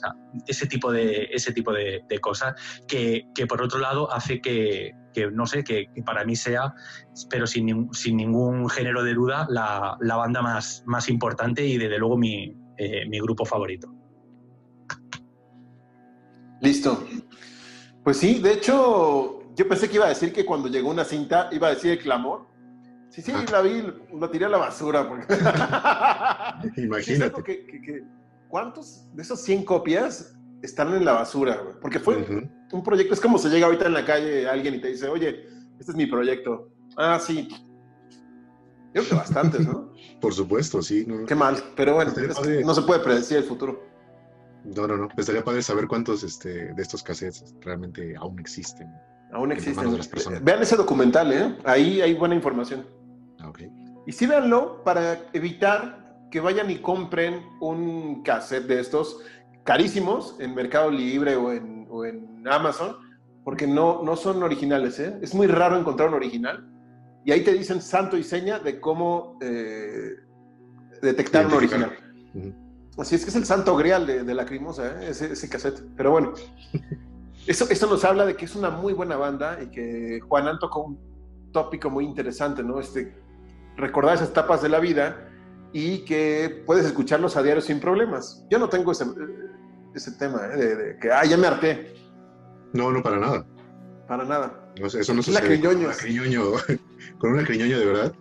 ese 0.46 0.66
tipo 0.66 0.92
de, 0.92 1.28
ese 1.32 1.52
tipo 1.52 1.72
de, 1.72 2.02
cosas 2.20 2.54
que, 2.86 3.26
por 3.48 3.60
otro 3.60 3.78
lado 3.78 4.12
hace 4.12 4.40
que, 4.40 4.92
no 5.32 5.46
sé, 5.46 5.64
que, 5.64 5.88
para 6.04 6.24
mí 6.24 6.36
sea, 6.36 6.74
pero 7.28 7.46
sin, 7.46 7.92
sin 7.92 8.16
ningún 8.16 8.68
género 8.68 9.02
de 9.02 9.14
duda, 9.14 9.46
la, 9.50 9.96
banda 10.00 10.42
más, 10.42 10.82
más 10.86 11.08
importante 11.08 11.64
y 11.66 11.76
desde 11.76 11.98
luego 11.98 12.16
mi, 12.16 12.54
mi 13.08 13.20
grupo 13.20 13.44
favorito. 13.44 13.92
Listo. 16.60 17.06
Pues 18.04 18.18
sí, 18.18 18.38
de 18.38 18.52
hecho, 18.52 19.42
yo 19.56 19.66
pensé 19.66 19.88
que 19.88 19.96
iba 19.96 20.04
a 20.04 20.10
decir 20.10 20.32
que 20.32 20.44
cuando 20.44 20.68
llegó 20.68 20.90
una 20.90 21.04
cinta 21.04 21.48
iba 21.52 21.68
a 21.68 21.70
decir 21.74 21.92
el 21.92 21.98
clamor. 21.98 22.46
Sí, 23.08 23.22
sí, 23.22 23.32
la 23.50 23.62
vi, 23.62 23.82
la 24.18 24.30
tiré 24.30 24.44
a 24.44 24.48
la 24.50 24.58
basura. 24.58 25.08
Imagínate. 26.76 28.04
¿Cuántos 28.48 29.06
de 29.14 29.22
esos 29.22 29.40
100 29.40 29.64
copias 29.64 30.36
están 30.62 30.94
en 30.94 31.04
la 31.04 31.12
basura? 31.12 31.78
Porque 31.80 31.98
fue 31.98 32.16
un 32.72 32.82
proyecto, 32.82 33.14
es 33.14 33.20
como 33.20 33.38
se 33.38 33.48
llega 33.48 33.66
ahorita 33.66 33.86
en 33.86 33.94
la 33.94 34.04
calle 34.04 34.48
alguien 34.48 34.74
y 34.74 34.80
te 34.80 34.88
dice, 34.88 35.08
oye, 35.08 35.46
este 35.78 35.92
es 35.92 35.96
mi 35.96 36.06
proyecto. 36.06 36.68
Ah, 36.96 37.18
sí. 37.18 37.48
Yo 38.92 39.02
creo 39.02 39.08
que 39.08 39.14
bastantes, 39.14 39.66
¿no? 39.66 39.92
Por 40.20 40.34
supuesto, 40.34 40.82
sí. 40.82 41.06
Qué 41.26 41.34
mal, 41.34 41.56
pero 41.74 41.94
bueno, 41.94 42.12
no 42.64 42.74
se 42.74 42.82
puede 42.82 43.00
predecir 43.00 43.38
el 43.38 43.44
futuro. 43.44 43.93
No, 44.64 44.86
no, 44.86 44.96
no. 44.96 45.08
Estaría 45.16 45.44
padre 45.44 45.62
saber 45.62 45.86
cuántos 45.86 46.22
este, 46.22 46.72
de 46.72 46.82
estos 46.82 47.02
cassettes 47.02 47.54
realmente 47.60 48.14
aún 48.16 48.38
existen. 48.38 48.90
Aún 49.32 49.52
existen. 49.52 50.00
Vean 50.42 50.62
ese 50.62 50.76
documental, 50.76 51.32
¿eh? 51.32 51.56
Ahí 51.64 52.00
hay 52.00 52.14
buena 52.14 52.34
información. 52.34 52.86
Ah, 53.40 53.48
okay. 53.48 53.68
Y 54.06 54.12
sí 54.12 54.26
véanlo 54.26 54.82
para 54.84 55.20
evitar 55.32 56.04
que 56.30 56.40
vayan 56.40 56.70
y 56.70 56.78
compren 56.78 57.42
un 57.60 58.22
cassette 58.22 58.66
de 58.66 58.80
estos 58.80 59.20
carísimos 59.64 60.36
en 60.40 60.54
Mercado 60.54 60.90
Libre 60.90 61.36
o 61.36 61.52
en, 61.52 61.86
o 61.90 62.04
en 62.04 62.46
Amazon, 62.46 62.96
porque 63.44 63.66
no, 63.66 64.02
no 64.02 64.16
son 64.16 64.42
originales, 64.42 64.98
¿eh? 65.00 65.18
Es 65.20 65.34
muy 65.34 65.46
raro 65.46 65.78
encontrar 65.78 66.08
un 66.08 66.14
original. 66.14 66.70
Y 67.24 67.32
ahí 67.32 67.42
te 67.42 67.52
dicen 67.52 67.80
santo 67.80 68.16
y 68.16 68.22
seña 68.22 68.58
de 68.58 68.80
cómo 68.80 69.38
eh, 69.40 70.16
detectar 71.02 71.46
un 71.46 71.54
original. 71.54 71.92
Así 72.96 73.16
es 73.16 73.24
que 73.24 73.30
es 73.30 73.36
el 73.36 73.44
santo 73.44 73.76
grial 73.76 74.06
de, 74.06 74.22
de 74.22 74.34
Lacrimosa, 74.34 74.86
¿eh? 74.86 75.10
ese, 75.10 75.32
ese, 75.32 75.48
cassette. 75.48 75.82
Pero 75.96 76.12
bueno, 76.12 76.32
eso, 77.46 77.66
eso 77.68 77.86
nos 77.88 78.04
habla 78.04 78.24
de 78.24 78.36
que 78.36 78.44
es 78.44 78.54
una 78.54 78.70
muy 78.70 78.92
buena 78.92 79.16
banda 79.16 79.58
y 79.60 79.66
que 79.66 80.20
Juan 80.28 80.58
tocó 80.58 80.82
un 80.82 80.98
tópico 81.52 81.90
muy 81.90 82.04
interesante, 82.04 82.62
¿no? 82.62 82.78
Este, 82.78 83.14
recordar 83.76 84.14
esas 84.14 84.28
etapas 84.28 84.62
de 84.62 84.68
la 84.68 84.78
vida 84.78 85.28
y 85.72 86.04
que 86.04 86.62
puedes 86.66 86.84
escucharlos 86.86 87.36
a 87.36 87.42
diario 87.42 87.60
sin 87.60 87.80
problemas. 87.80 88.44
Yo 88.48 88.58
no 88.60 88.68
tengo 88.68 88.92
ese, 88.92 89.06
ese 89.92 90.12
tema 90.12 90.46
¿eh? 90.52 90.56
de, 90.56 90.98
que, 90.98 91.10
ah, 91.10 91.24
ya 91.24 91.36
me 91.36 91.48
harté. 91.48 91.96
No, 92.72 92.92
no 92.92 93.02
para 93.02 93.18
nada. 93.18 93.44
para 94.06 94.24
nada. 94.24 94.70
eso 94.76 95.14
no 95.14 95.22
sucede. 95.22 95.60
Con 97.18 97.32
un 97.32 97.40
acriñoño, 97.40 97.78
de 97.78 97.86
verdad, 97.86 98.14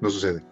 no 0.00 0.10
sucede. 0.10 0.44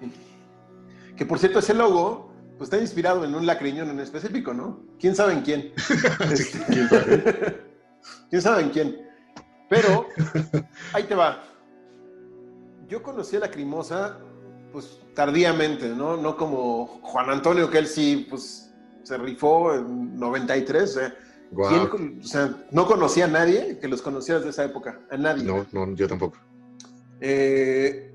Que 1.15 1.27
por 1.27 1.39
cierto, 1.39 1.59
ese 1.59 1.75
logo 1.75 2.30
pues, 2.61 2.69
está 2.69 2.79
inspirado 2.79 3.25
en 3.25 3.35
un 3.35 3.47
lacriñón 3.47 3.89
en 3.89 4.01
específico, 4.01 4.53
¿no? 4.53 4.81
¿Quién 4.99 5.17
sabe 5.17 5.33
en 5.33 5.41
quién? 5.41 5.73
Este, 6.31 6.59
¿Quién 6.67 6.89
sabe? 6.91 7.61
¿Quién 8.29 8.43
sabe 8.43 8.63
en 8.65 8.69
quién? 8.69 9.09
Pero 9.71 10.07
ahí 10.93 11.05
te 11.05 11.15
va. 11.15 11.43
Yo 12.87 13.03
conocí 13.03 13.37
a 13.37 13.41
la 13.41 13.51
Crimosa, 13.51 14.19
pues 14.75 15.01
tardíamente, 15.15 15.89
¿no? 15.89 16.19
No 16.19 16.37
como 16.37 17.01
Juan 17.01 17.31
Antonio, 17.31 17.71
que 17.71 17.79
él 17.79 17.87
sí, 17.87 18.27
pues 18.29 18.71
se 19.05 19.17
rifó 19.17 19.75
en 19.75 20.19
93. 20.19 20.97
¿eh? 20.99 21.13
o 21.57 22.23
sea, 22.23 22.55
no 22.73 22.85
conocía 22.85 23.25
a 23.25 23.29
nadie 23.29 23.79
que 23.79 23.89
los 23.89 24.03
conociera 24.03 24.39
desde 24.39 24.51
esa 24.51 24.65
época, 24.67 25.01
a 25.11 25.17
nadie. 25.17 25.45
No, 25.45 25.65
no, 25.73 25.95
yo 25.95 26.07
tampoco. 26.07 26.37
Eh, 27.23 28.10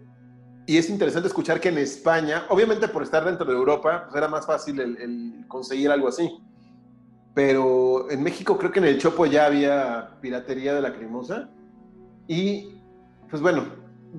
y 0.68 0.78
es 0.78 0.90
interesante 0.90 1.28
escuchar 1.28 1.60
que 1.60 1.70
en 1.70 1.78
España, 1.78 2.46
obviamente 2.50 2.88
por 2.88 3.04
estar 3.04 3.24
dentro 3.24 3.46
de 3.46 3.54
Europa, 3.54 4.06
pues 4.06 4.16
era 4.16 4.28
más 4.28 4.46
fácil 4.46 4.80
el, 4.80 5.46
conseguir 5.48 5.92
algo 5.92 6.08
así. 6.08 6.30
Pero 7.36 8.10
en 8.10 8.24
México 8.24 8.58
creo 8.58 8.72
que 8.72 8.80
en 8.80 8.86
el 8.86 8.98
Chopo 8.98 9.26
ya 9.26 9.46
había 9.46 10.18
piratería 10.22 10.74
de 10.74 10.82
la 10.82 10.94
cremosa. 10.94 11.50
Y 12.28 12.80
pues 13.30 13.42
bueno, 13.42 13.66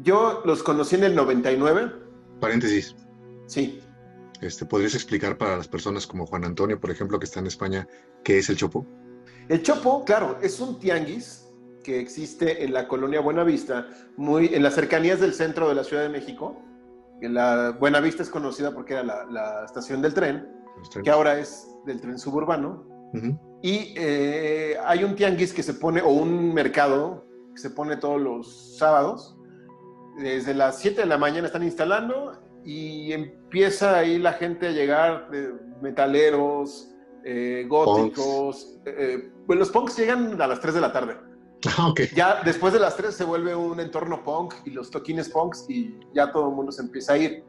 yo 0.02 0.42
los 0.44 0.62
conocí 0.62 0.94
en 0.94 1.04
el 1.04 1.14
99. 1.16 1.92
Paréntesis. 2.40 2.94
Sí. 3.46 3.80
Este, 4.40 4.66
¿Podrías 4.66 4.94
explicar 4.94 5.38
para 5.38 5.56
las 5.56 5.66
personas 5.66 6.06
como 6.06 6.26
Juan 6.26 6.44
Antonio, 6.44 6.78
por 6.78 6.90
ejemplo, 6.90 7.18
que 7.18 7.24
está 7.24 7.40
en 7.40 7.46
España, 7.46 7.88
qué 8.22 8.38
es 8.38 8.50
el 8.50 8.56
Chopo? 8.56 8.86
El 9.48 9.62
Chopo, 9.62 10.04
claro, 10.04 10.38
es 10.42 10.60
un 10.60 10.78
tianguis 10.78 11.45
que 11.86 12.00
existe 12.00 12.64
en 12.64 12.72
la 12.72 12.88
colonia 12.88 13.20
Buenavista, 13.20 13.86
muy 14.16 14.46
en 14.52 14.64
las 14.64 14.74
cercanías 14.74 15.20
del 15.20 15.32
centro 15.32 15.68
de 15.68 15.76
la 15.76 15.84
Ciudad 15.84 16.02
de 16.02 16.08
México. 16.08 16.60
La 17.22 17.76
Buenavista 17.78 18.24
es 18.24 18.28
conocida 18.28 18.74
porque 18.74 18.94
era 18.94 19.04
la, 19.04 19.64
estación 19.64 20.02
del 20.02 20.12
tren, 20.12 20.48
que 21.04 21.10
ahora 21.10 21.38
es 21.38 21.68
del 21.86 22.00
tren 22.00 22.18
suburbano. 22.18 22.84
Y 23.62 23.94
eh, 23.96 24.76
hay 24.84 25.04
un 25.04 25.14
tianguis 25.14 25.54
que 25.54 25.62
se 25.62 25.74
pone, 25.74 26.02
o 26.02 26.08
un 26.08 26.52
mercado 26.52 27.24
que 27.54 27.60
se 27.60 27.70
pone 27.70 27.96
todos 27.96 28.20
los 28.20 28.76
sábados. 28.76 29.38
Desde 30.18 30.52
las 30.52 30.80
7 30.80 31.02
de 31.02 31.06
la 31.06 31.18
mañana 31.18 31.46
están 31.46 31.62
instalando 31.62 32.32
y 32.64 33.12
empieza 33.12 33.96
ahí 33.96 34.18
la 34.18 34.32
gente 34.32 34.66
a 34.66 34.72
llegar, 34.72 35.30
de 35.30 35.54
metaleros, 35.80 36.92
eh, 37.24 37.64
góticos. 37.68 38.76
Eh, 38.86 39.30
pues 39.46 39.56
los 39.56 39.70
punks 39.70 39.96
llegan 39.96 40.40
a 40.42 40.48
las 40.48 40.60
3 40.60 40.74
de 40.74 40.80
la 40.80 40.92
tarde. 40.92 41.16
Okay. 41.90 42.08
Ya 42.14 42.42
después 42.44 42.72
de 42.72 42.78
las 42.78 42.96
3 42.96 43.14
se 43.14 43.24
vuelve 43.24 43.54
un 43.54 43.80
entorno 43.80 44.22
punk 44.22 44.54
y 44.64 44.70
los 44.70 44.90
toquines 44.90 45.28
punks 45.28 45.66
y 45.68 45.98
ya 46.14 46.30
todo 46.30 46.50
el 46.50 46.54
mundo 46.54 46.72
se 46.72 46.82
empieza 46.82 47.14
a 47.14 47.18
ir. 47.18 47.44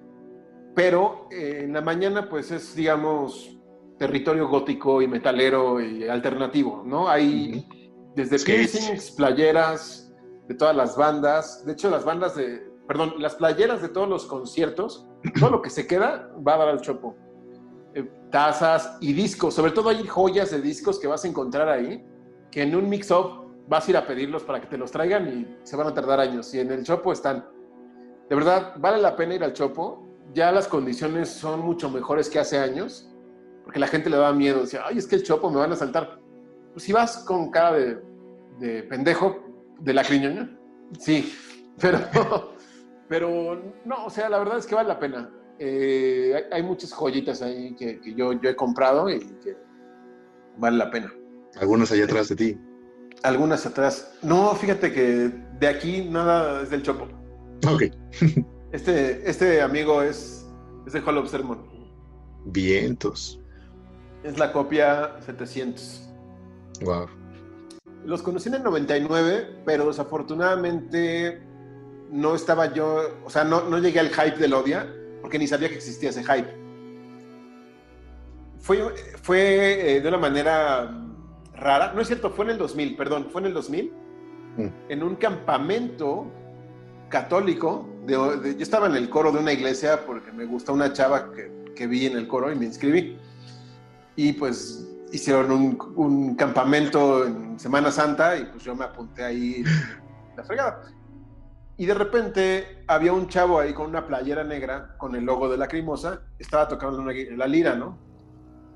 Pero 0.75 1.27
eh, 1.31 1.61
en 1.63 1.73
la 1.73 1.81
mañana 1.81 2.29
pues 2.29 2.51
es, 2.51 2.75
digamos, 2.75 3.57
territorio 3.97 4.47
gótico 4.47 5.01
y 5.01 5.07
metalero 5.07 5.81
y 5.81 6.07
alternativo, 6.07 6.83
¿no? 6.85 7.09
Hay 7.09 7.67
desde 8.15 8.39
piercings, 8.39 9.11
playeras 9.11 10.11
de 10.47 10.55
todas 10.55 10.75
las 10.75 10.95
bandas. 10.95 11.65
De 11.65 11.73
hecho, 11.73 11.89
las 11.89 12.05
bandas 12.05 12.35
de, 12.35 12.67
perdón, 12.87 13.15
las 13.19 13.35
playeras 13.35 13.81
de 13.81 13.89
todos 13.89 14.07
los 14.07 14.25
conciertos, 14.25 15.07
todo 15.39 15.49
lo 15.49 15.61
que 15.61 15.69
se 15.69 15.87
queda 15.87 16.31
va 16.47 16.55
a 16.55 16.57
dar 16.57 16.67
al 16.69 16.81
chopo. 16.81 17.15
Eh, 17.93 18.09
tazas 18.31 18.97
y 19.01 19.13
discos, 19.13 19.53
sobre 19.53 19.71
todo 19.71 19.89
hay 19.89 20.05
joyas 20.05 20.51
de 20.51 20.61
discos 20.61 20.99
que 20.99 21.07
vas 21.07 21.25
a 21.25 21.27
encontrar 21.27 21.69
ahí, 21.69 22.05
que 22.51 22.61
en 22.61 22.75
un 22.75 22.89
mix-up 22.89 23.46
vas 23.67 23.87
a 23.87 23.91
ir 23.91 23.97
a 23.97 24.07
pedirlos 24.07 24.43
para 24.43 24.61
que 24.61 24.67
te 24.67 24.77
los 24.77 24.91
traigan 24.91 25.27
y 25.27 25.57
se 25.63 25.75
van 25.75 25.87
a 25.87 25.93
tardar 25.93 26.19
años. 26.19 26.53
Y 26.53 26.59
en 26.59 26.71
el 26.71 26.83
Chopo 26.83 27.11
están. 27.11 27.45
De 28.29 28.35
verdad, 28.35 28.73
vale 28.77 29.01
la 29.01 29.15
pena 29.15 29.35
ir 29.35 29.43
al 29.43 29.53
Chopo. 29.53 30.05
Ya 30.33 30.51
las 30.51 30.67
condiciones 30.67 31.29
son 31.29 31.61
mucho 31.61 31.89
mejores 31.89 32.29
que 32.29 32.39
hace 32.39 32.57
años, 32.57 33.09
porque 33.63 33.79
la 33.79 33.87
gente 33.87 34.09
le 34.09 34.17
daba 34.17 34.33
miedo. 34.33 34.61
Decía, 34.61 34.81
ay, 34.85 34.97
es 34.97 35.07
que 35.07 35.15
el 35.15 35.23
Chopo 35.23 35.49
me 35.49 35.57
van 35.57 35.71
a 35.71 35.75
saltar. 35.75 36.19
Pues 36.73 36.83
si 36.83 36.93
vas 36.93 37.19
con 37.19 37.49
cara 37.51 37.73
de, 38.59 38.83
pendejo, 38.83 39.43
de 39.79 39.93
la 39.93 40.03
criñoña, 40.03 40.57
sí. 40.99 41.33
Pero, 41.79 41.99
pero 43.07 43.61
no, 43.85 44.05
o 44.05 44.09
sea, 44.09 44.29
la 44.29 44.39
verdad 44.39 44.57
es 44.57 44.65
que 44.65 44.73
vale 44.73 44.87
la 44.87 44.99
pena. 44.99 45.29
Eh, 45.59 46.43
hay, 46.51 46.63
muchas 46.63 46.91
joyitas 46.91 47.43
ahí 47.43 47.75
que, 47.75 48.01
yo, 48.15 48.33
yo 48.33 48.49
he 48.49 48.55
comprado 48.55 49.07
y 49.11 49.19
que 49.19 49.55
vale 50.57 50.77
la 50.77 50.89
pena. 50.89 51.13
Algunas 51.59 51.91
allá 51.91 52.05
atrás 52.05 52.29
de 52.29 52.35
ti. 52.35 52.59
Algunas 53.23 53.65
atrás. 53.65 54.11
No, 54.21 54.53
fíjate 54.55 54.91
que 54.93 55.31
de 55.59 55.67
aquí 55.67 56.07
nada 56.09 56.61
es 56.61 56.69
del 56.69 56.83
Chopo. 56.83 57.07
Ok. 57.67 57.83
este, 58.71 59.29
este 59.29 59.61
amigo 59.61 60.01
es, 60.01 60.45
es 60.85 60.93
de 60.93 61.01
Hall 61.01 61.17
of 61.17 61.29
Sermon. 61.29 61.59
Vientos. 62.45 63.39
Es 64.23 64.37
la 64.37 64.51
copia 64.53 65.15
700. 65.25 66.09
Wow. 66.81 67.07
Los 68.05 68.21
conocí 68.21 68.49
en 68.49 68.55
el 68.55 68.63
99, 68.63 69.61
pero 69.65 69.87
desafortunadamente 69.87 71.41
no 72.11 72.35
estaba 72.35 72.73
yo, 72.73 73.19
o 73.25 73.29
sea, 73.29 73.43
no, 73.43 73.63
no 73.63 73.79
llegué 73.79 73.99
al 73.99 74.09
hype 74.09 74.37
del 74.37 74.53
Odia, 74.53 74.87
porque 75.21 75.37
ni 75.37 75.47
sabía 75.47 75.69
que 75.69 75.75
existía 75.75 76.09
ese 76.09 76.23
hype. 76.23 76.47
Fue, 78.59 78.93
fue 79.21 79.95
eh, 79.95 80.01
de 80.01 80.07
una 80.07 80.17
manera 80.17 80.89
rara. 81.57 81.93
No 81.93 82.01
es 82.01 82.07
cierto, 82.07 82.31
fue 82.31 82.45
en 82.45 82.51
el 82.51 82.57
2000, 82.57 82.95
perdón, 82.95 83.27
fue 83.31 83.41
en 83.41 83.47
el 83.47 83.53
2000, 83.53 83.93
mm. 84.57 84.67
en 84.89 85.03
un 85.03 85.15
campamento 85.15 86.31
católico. 87.09 87.87
De, 88.05 88.15
yo 88.15 88.63
estaba 88.63 88.87
en 88.87 88.95
el 88.95 89.09
coro 89.09 89.31
de 89.31 89.39
una 89.39 89.53
iglesia 89.53 90.05
porque 90.05 90.31
me 90.31 90.45
gustó 90.45 90.73
una 90.73 90.93
chava 90.93 91.31
que, 91.31 91.73
que 91.75 91.87
vi 91.87 92.05
en 92.05 92.17
el 92.17 92.27
coro 92.27 92.51
y 92.51 92.55
me 92.55 92.65
inscribí. 92.65 93.17
Y 94.15 94.33
pues 94.33 94.87
hicieron 95.11 95.51
un, 95.51 95.93
un, 95.95 96.35
campamento 96.35 97.25
en 97.25 97.59
Semana 97.59 97.91
Santa 97.91 98.37
y 98.37 98.45
pues 98.45 98.63
yo 98.63 98.75
me 98.75 98.85
apunté 98.85 99.23
ahí 99.23 99.63
la 100.35 100.43
fregada. 100.43 100.83
Y 101.77 101.85
de 101.85 101.93
repente 101.93 102.83
había 102.87 103.13
un 103.13 103.27
chavo 103.27 103.59
ahí 103.59 103.73
con 103.73 103.87
una 103.87 104.07
playera 104.07 104.43
negra 104.43 104.95
con 104.97 105.15
el 105.15 105.23
logo 105.25 105.47
de 105.47 105.57
la 105.57 105.67
Crimosa, 105.67 106.21
estaba 106.39 106.67
tocando 106.67 107.03
la 107.03 107.47
lira, 107.47 107.75
¿no? 107.75 107.99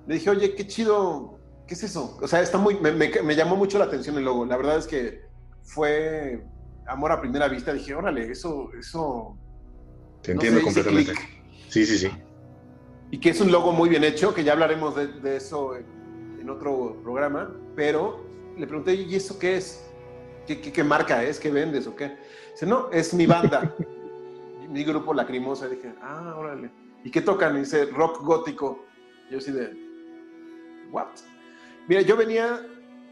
Le 0.08 0.16
dije, 0.16 0.30
oye, 0.30 0.56
qué 0.56 0.68
chido 0.68 1.41
¿qué 1.72 1.76
es 1.76 1.84
eso? 1.84 2.18
O 2.22 2.28
sea, 2.28 2.42
está 2.42 2.58
muy, 2.58 2.76
me, 2.82 3.34
llamó 3.34 3.56
mucho 3.56 3.80
la 3.80 3.86
atención 3.86 4.18
el 4.18 4.26
logo. 4.26 4.46
La 4.46 4.58
verdad 4.58 4.78
es 4.78 4.88
que 4.88 5.22
fue 5.64 6.44
amor 6.86 7.14
a 7.14 7.22
primera 7.22 7.48
vista. 7.48 7.72
Dije, 7.72 7.96
órale, 7.96 8.30
eso, 8.30 8.70
eso. 8.78 9.38
Te 10.22 10.34
entiendo 10.34 10.62
completamente. 10.62 11.14
Sí, 11.70 11.86
sí, 11.86 11.98
sí. 11.98 12.12
Y 13.12 13.20
que 13.22 13.30
es 13.30 13.40
un 13.40 13.54
logo 13.54 13.72
muy 13.72 13.88
bien 13.88 14.04
hecho, 14.04 14.34
que 14.34 14.44
ya 14.44 14.52
hablaremos 14.52 14.98
de, 14.98 15.38
eso 15.38 15.78
en, 15.78 16.50
otro 16.50 17.00
programa. 17.02 17.56
Pero 17.74 18.20
le 18.58 18.68
pregunté, 18.68 18.94
¿y 18.94 19.16
eso 19.16 19.40
qué 19.40 19.56
es? 19.56 19.90
¿Qué, 20.46 20.84
marca 20.84 21.24
es? 21.24 21.40
¿Qué 21.40 21.52
vendes 21.52 21.88
o 21.88 21.96
qué? 21.96 22.18
Dice, 22.52 22.66
no, 22.66 22.92
es 22.92 23.14
mi 23.14 23.28
banda. 23.28 23.74
mi 24.70 24.84
grupo 24.84 25.14
Lacrimosa. 25.14 25.70
Dije, 25.70 25.94
ah, 26.02 26.36
órale. 26.38 26.70
¿Y 27.06 27.12
qué 27.12 27.22
tocan? 27.22 27.56
dice, 27.56 27.86
rock 27.86 28.22
gótico. 28.26 28.84
Yo 29.32 29.38
así 29.38 29.54
de, 29.54 29.72
¿what? 30.92 31.08
Mira, 31.88 32.02
yo 32.02 32.16
venía 32.16 32.62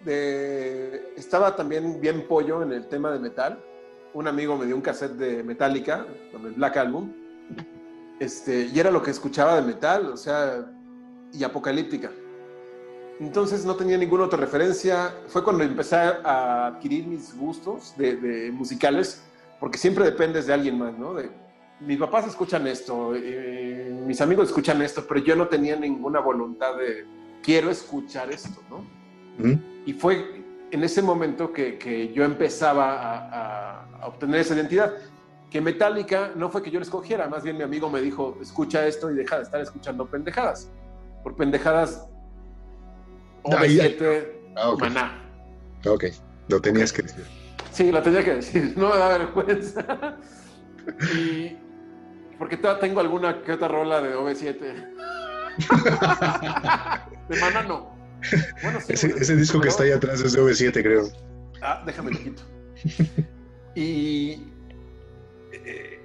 de. 0.06 1.14
Estaba 1.18 1.56
también 1.56 2.00
bien 2.00 2.28
pollo 2.28 2.62
en 2.64 2.72
el 2.72 2.88
tema 2.88 3.12
de 3.12 3.20
metal. 3.20 3.64
Un 4.14 4.28
amigo 4.28 4.58
me 4.58 4.66
dio 4.66 4.76
un 4.76 4.82
cassette 4.82 5.14
de 5.14 5.44
Metallica, 5.44 6.06
con 6.32 6.46
el 6.46 6.54
Black 6.54 6.78
Album. 6.78 7.12
Este, 8.20 8.66
y 8.74 8.80
era 8.80 8.92
lo 8.92 9.02
que 9.02 9.12
escuchaba 9.12 9.56
de 9.56 9.62
metal, 9.62 10.08
o 10.08 10.18
sea, 10.18 10.66
y 11.32 11.44
apocalíptica. 11.44 12.12
Entonces 13.20 13.66
no 13.66 13.76
tenía 13.76 13.98
ninguna 13.98 14.26
otra 14.26 14.40
referencia. 14.40 15.14
Fue 15.28 15.44
cuando 15.44 15.64
empecé 15.64 15.96
a 15.96 16.68
adquirir 16.68 17.06
mis 17.06 17.36
gustos 17.36 17.94
de, 17.98 18.52
musicales, 18.54 19.22
porque 19.60 19.78
siempre 19.78 20.06
dependes 20.06 20.48
de 20.48 20.54
alguien 20.54 20.78
más, 20.78 20.98
¿no? 20.98 21.14
De, 21.14 21.30
mis 21.82 21.98
papás 21.98 22.28
escuchan 22.28 22.68
esto, 22.68 23.14
eh, 23.16 23.98
mis 24.06 24.20
amigos 24.20 24.50
escuchan 24.50 24.82
esto, 24.82 25.06
pero 25.08 25.22
yo 25.22 25.36
no 25.38 25.48
tenía 25.48 25.78
ninguna 25.78 26.20
voluntad 26.20 26.76
de, 26.76 27.06
quiero 27.44 27.70
escuchar 27.70 28.32
esto, 28.32 28.62
¿no? 28.70 28.86
Y 29.86 29.94
fue 29.94 30.44
en 30.72 30.84
ese 30.84 31.02
momento 31.02 31.52
que, 31.52 32.12
yo 32.14 32.24
empezaba 32.24 33.86
a, 34.02 34.08
obtener 34.08 34.42
esa 34.42 34.56
identidad. 34.56 34.94
Que 35.50 35.62
Metallica 35.62 36.32
no 36.36 36.50
fue 36.50 36.62
que 36.62 36.70
yo 36.70 36.80
la 36.80 36.84
escogiera, 36.84 37.28
más 37.28 37.44
bien 37.44 37.58
mi 37.58 37.64
amigo 37.64 37.90
me 37.90 38.02
dijo, 38.02 38.38
escucha 38.40 38.86
esto 38.86 39.10
y 39.10 39.16
deja 39.16 39.38
de 39.38 39.44
estar 39.44 39.60
escuchando 39.60 40.06
pendejadas. 40.06 40.70
Por 41.24 41.36
pendejadas, 41.36 42.08
OV7, 43.44 44.28
ah, 44.56 44.70
okay. 44.70 44.90
Maná. 44.90 45.24
Ok, 45.88 46.06
lo 46.50 46.62
tenías 46.62 46.94
que 46.94 47.02
decir. 47.02 47.26
Sí, 47.72 47.92
lo 47.92 48.02
tenía 48.04 48.24
que 48.24 48.36
decir, 48.36 48.74
no 48.78 48.90
me 48.90 48.98
da 48.98 49.18
vergüenza. 49.18 50.18
y 51.18 51.58
porque 52.38 52.58
tengo 52.58 53.00
alguna 53.00 53.42
que 53.42 53.54
otra 53.54 53.68
rola 53.68 54.02
de 54.02 54.16
OV7 54.16 55.29
de 57.30 57.40
mana 57.40 57.64
no. 57.64 57.92
ese, 58.88 59.36
disco 59.36 59.60
que 59.62 59.70
está 59.70 59.84
ahí 59.84 59.92
atrás 59.92 60.22
es 60.22 60.34
de 60.34 60.42
V7, 60.42 60.72
creo. 60.84 61.10
Ah, 61.62 61.84
déjame 61.86 62.12
lo 62.12 62.20
quito. 62.20 62.44
y 63.76 64.44
eh, 65.52 66.00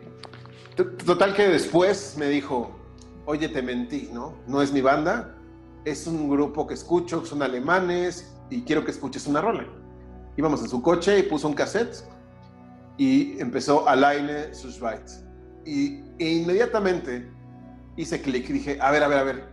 total 0.74 1.34
que 1.34 1.48
después 1.48 2.16
me 2.18 2.28
dijo, 2.28 2.78
oye, 3.26 3.48
te 3.48 3.62
mentí, 3.62 4.10
¿no? 4.12 4.36
No 4.46 4.62
es 4.62 4.72
mi 4.72 4.80
banda, 4.80 5.34
es 5.84 6.06
un 6.06 6.28
grupo 6.28 6.66
que 6.66 6.74
escucho, 6.74 7.24
son 7.24 7.42
alemanes 7.42 8.32
y 8.50 8.62
quiero 8.62 8.84
que 8.84 8.90
escuches 8.90 9.26
una 9.26 9.40
rola. 9.40 9.66
Íbamos 10.36 10.60
en 10.62 10.68
su 10.68 10.82
coche 10.82 11.18
y 11.18 11.22
puso 11.24 11.48
un 11.48 11.54
cassette 11.54 12.04
y 12.96 13.40
empezó 13.40 13.88
Alaine 13.88 14.54
Sushweit. 14.54 15.08
Y 15.64 16.02
e 16.18 16.30
inmediatamente 16.30 17.30
hice 17.96 18.20
clic 18.20 18.48
y 18.48 18.52
dije, 18.54 18.78
a 18.80 18.90
ver, 18.90 19.02
a 19.02 19.08
ver, 19.08 19.18
a 19.18 19.22
ver, 19.24 19.44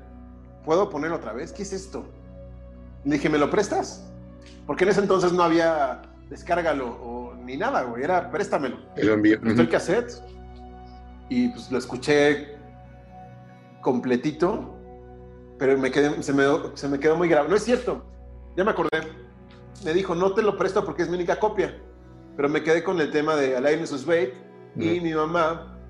¿puedo 0.66 0.90
poner 0.90 1.12
otra 1.12 1.34
vez? 1.34 1.52
¿Qué 1.52 1.64
es 1.64 1.74
esto? 1.74 2.06
Le 3.04 3.14
dije, 3.14 3.30
¿me 3.30 3.38
lo 3.38 3.50
prestas? 3.50 4.12
Porque 4.66 4.84
en 4.84 4.92
ese 4.92 5.02
entonces 5.02 5.34
no 5.34 5.44
había 5.44 6.02
descárgalo 6.30 6.88
o 6.88 7.36
ni 7.36 7.58
nada, 7.58 7.84
güey, 7.84 8.04
era 8.04 8.32
préstamelo. 8.32 8.78
Y 8.96 9.04
lo 9.04 9.14
envié. 9.14 9.40
el 9.44 9.70
cassette 9.70 10.22
y 11.30 11.50
pues 11.50 11.72
lo 11.72 11.78
escuché 11.78 12.56
completito, 13.82 14.76
pero 15.58 15.78
me 15.78 15.92
quedé, 15.92 16.22
se, 16.24 16.34
me, 16.34 16.44
se 16.76 16.88
me 16.88 17.00
quedó 17.00 17.16
muy 17.16 17.28
grave. 17.28 17.50
No 17.50 17.56
es 17.56 17.64
cierto, 17.64 18.04
ya 18.56 18.64
me 18.64 18.72
acordé. 18.72 19.02
Me 19.84 19.94
dijo, 19.94 20.14
no 20.14 20.34
te 20.34 20.42
lo 20.42 20.58
presto 20.58 20.86
porque 20.86 21.04
es 21.04 21.10
mi 21.10 21.16
única 21.16 21.40
copia. 21.40 21.78
Pero 22.36 22.48
me 22.48 22.64
quedé 22.64 22.84
con 22.84 23.00
el 23.02 23.12
tema 23.12 23.36
de 23.36 23.58
Alain 23.58 23.86
Susbeit 23.86 24.34
y 24.76 25.00
mi 25.02 25.14
mamá 25.14 25.81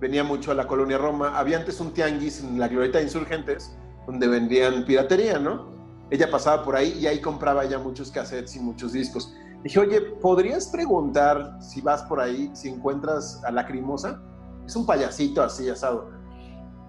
venía 0.00 0.24
mucho 0.24 0.50
a 0.50 0.54
la 0.54 0.66
colonia 0.66 0.98
Roma. 0.98 1.38
Había 1.38 1.58
antes 1.58 1.80
un 1.80 1.92
tianguis 1.92 2.40
en 2.40 2.58
la 2.58 2.68
glorieta 2.68 2.98
de 2.98 3.04
Insurgentes 3.04 3.76
donde 4.06 4.26
vendían 4.26 4.84
piratería, 4.84 5.38
¿no? 5.38 5.68
Ella 6.10 6.30
pasaba 6.30 6.64
por 6.64 6.74
ahí 6.74 6.98
y 6.98 7.06
ahí 7.06 7.20
compraba 7.20 7.64
ya 7.64 7.78
muchos 7.78 8.10
cassettes 8.10 8.56
y 8.56 8.60
muchos 8.60 8.92
discos. 8.92 9.32
Dije, 9.62 9.78
oye, 9.78 10.00
¿podrías 10.00 10.68
preguntar 10.68 11.58
si 11.60 11.80
vas 11.80 12.02
por 12.04 12.20
ahí, 12.20 12.50
si 12.54 12.68
encuentras 12.68 13.42
a 13.44 13.52
Lacrimosa? 13.52 14.20
Es 14.66 14.74
un 14.74 14.86
payasito 14.86 15.42
así, 15.42 15.68
asado. 15.68 16.10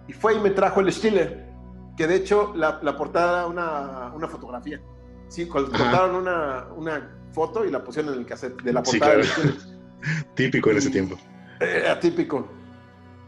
Y 0.08 0.14
fue 0.14 0.36
y 0.36 0.40
me 0.40 0.50
trajo 0.52 0.80
el 0.80 0.92
Stiller, 0.92 1.50
que 1.98 2.08
de 2.08 2.16
hecho 2.16 2.54
la, 2.56 2.80
portada 2.98 3.40
era 3.40 3.48
una, 3.48 4.14
una, 4.16 4.28
fotografía. 4.28 4.82
Sí, 5.28 5.48
cortaron 5.48 6.16
una, 6.16 6.68
una, 6.76 7.18
foto 7.34 7.64
y 7.64 7.72
la 7.72 7.84
pusieron 7.84 8.14
en 8.14 8.20
el 8.20 8.26
cassette 8.26 8.62
de 8.62 8.74
la 8.74 8.84
portada. 8.84 9.24
Sí, 9.24 9.30
claro. 9.30 9.58
típico 10.36 10.72
en 10.72 10.78
ese 10.78 10.90
tiempo. 10.90 11.18
Era 11.60 12.00
típico. 12.00 12.48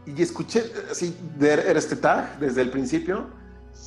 Y 0.06 0.20
escuché 0.22 0.64
así 0.90 1.16
de 1.38 1.72
este 1.76 1.96
tag 1.96 2.38
desde 2.38 2.62
el 2.62 2.70
principio 2.70 3.26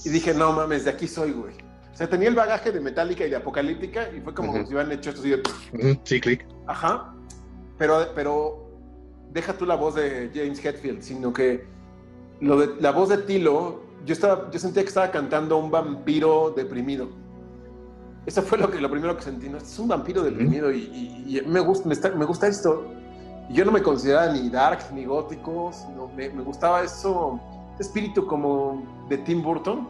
y 0.04 0.10
dije, 0.10 0.34
no 0.34 0.52
mames, 0.52 0.86
de 0.86 0.92
aquí 0.92 1.08
soy, 1.08 1.32
güey. 1.32 1.54
O 1.94 1.98
sea, 1.98 2.10
tenía 2.10 2.30
el 2.30 2.36
bagaje 2.36 2.72
de 2.72 2.80
Metallica 2.80 3.26
y 3.26 3.30
de 3.30 3.36
Apocalíptica 3.36 4.10
y 4.16 4.22
fue 4.22 4.34
como 4.34 4.54
si 4.54 4.74
hubieran 4.74 4.92
hecho 4.92 5.10
esto 5.10 5.22
así 5.22 5.98
Sí, 6.04 6.20
clic. 6.20 6.46
Ajá. 6.68 7.14
Pero, 7.78 8.12
pero 8.14 8.68
deja 9.32 9.54
tú 9.54 9.66
la 9.66 9.76
voz 9.76 9.96
de 9.96 10.32
James 10.34 10.64
Hetfield, 10.64 11.02
sino 11.02 11.34
que 11.34 11.66
lo 12.40 12.60
de, 12.60 12.82
la 12.82 12.92
voz 12.92 13.10
de 13.10 13.18
Tilo, 13.20 13.84
yo, 14.06 14.14
estaba, 14.14 14.50
yo 14.52 14.60
sentía 14.60 14.84
que 14.84 14.90
estaba 14.90 15.12
cantando 15.12 15.58
un 15.58 15.72
vampiro 15.72 16.54
deprimido. 16.56 17.10
Eso 18.26 18.42
fue 18.42 18.58
lo, 18.58 18.70
que, 18.70 18.80
lo 18.80 18.92
primero 18.92 19.16
que 19.16 19.24
sentí, 19.24 19.48
¿no? 19.50 19.58
Este 19.58 19.70
es 19.70 19.80
un 19.80 19.88
vampiro 19.88 20.22
deprimido 20.22 20.72
y, 20.72 21.42
me, 21.48 21.62
gusta, 21.62 21.88
me, 22.12 22.26
gusta 22.26 22.48
esto. 22.48 22.92
Yo 23.50 23.66
no 23.66 23.72
me 23.72 23.82
consideraba 23.82 24.34
ni 24.34 24.50
dark 24.50 24.80
ni 24.94 25.06
gótico, 25.06 25.72
sino 25.72 26.08
me, 26.10 26.30
me 26.30 26.44
gustaba 26.44 26.84
eso, 26.84 27.40
este 27.72 27.84
espíritu 27.84 28.26
como 28.26 29.06
de 29.10 29.18
Tim 29.20 29.42
Burton, 29.42 29.88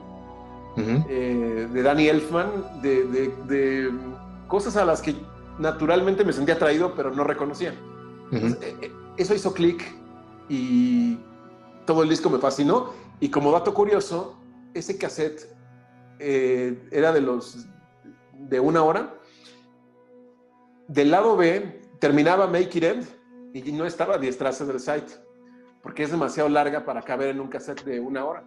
eh, 0.77 1.67
de 1.73 1.81
Danny 1.81 2.07
Elfman, 2.07 2.81
de, 2.81 3.91
cosas 4.47 4.77
a 4.77 4.85
las 4.85 5.01
que 5.01 5.15
naturalmente 5.57 6.23
me 6.23 6.31
sentía 6.31 6.55
atraído, 6.55 6.93
pero 6.95 7.11
no 7.11 7.23
reconocía. 7.23 7.73
Eh, 8.31 8.55
eh, 8.61 8.91
eso 9.17 9.33
hizo 9.33 9.53
clic 9.53 9.83
y 10.49 11.17
todo 11.85 12.03
el 12.03 12.09
disco 12.09 12.29
me 12.29 12.37
fascinó. 12.37 12.91
Y 13.19 13.29
como 13.29 13.51
dato 13.51 13.73
curioso, 13.73 14.37
ese 14.75 14.97
cassette 14.97 15.49
era 16.19 17.11
de 17.11 17.21
los 17.21 17.65
de 18.33 18.59
una 18.59 18.83
hora. 18.83 19.15
Del 20.87 21.09
lado 21.09 21.35
B 21.35 21.81
terminaba 21.99 22.45
Make 22.47 22.77
It 22.77 22.83
End 22.83 23.07
y 23.53 23.71
no 23.71 23.85
estaba 23.85 24.19
The 24.19 24.31
del 24.31 24.79
Site, 24.79 25.13
porque 25.81 26.03
es 26.03 26.11
demasiado 26.11 26.49
larga 26.49 26.85
para 26.85 27.01
caber 27.01 27.29
en 27.29 27.39
un 27.39 27.47
cassette 27.47 27.83
de 27.83 27.99
una 27.99 28.25
hora. 28.25 28.43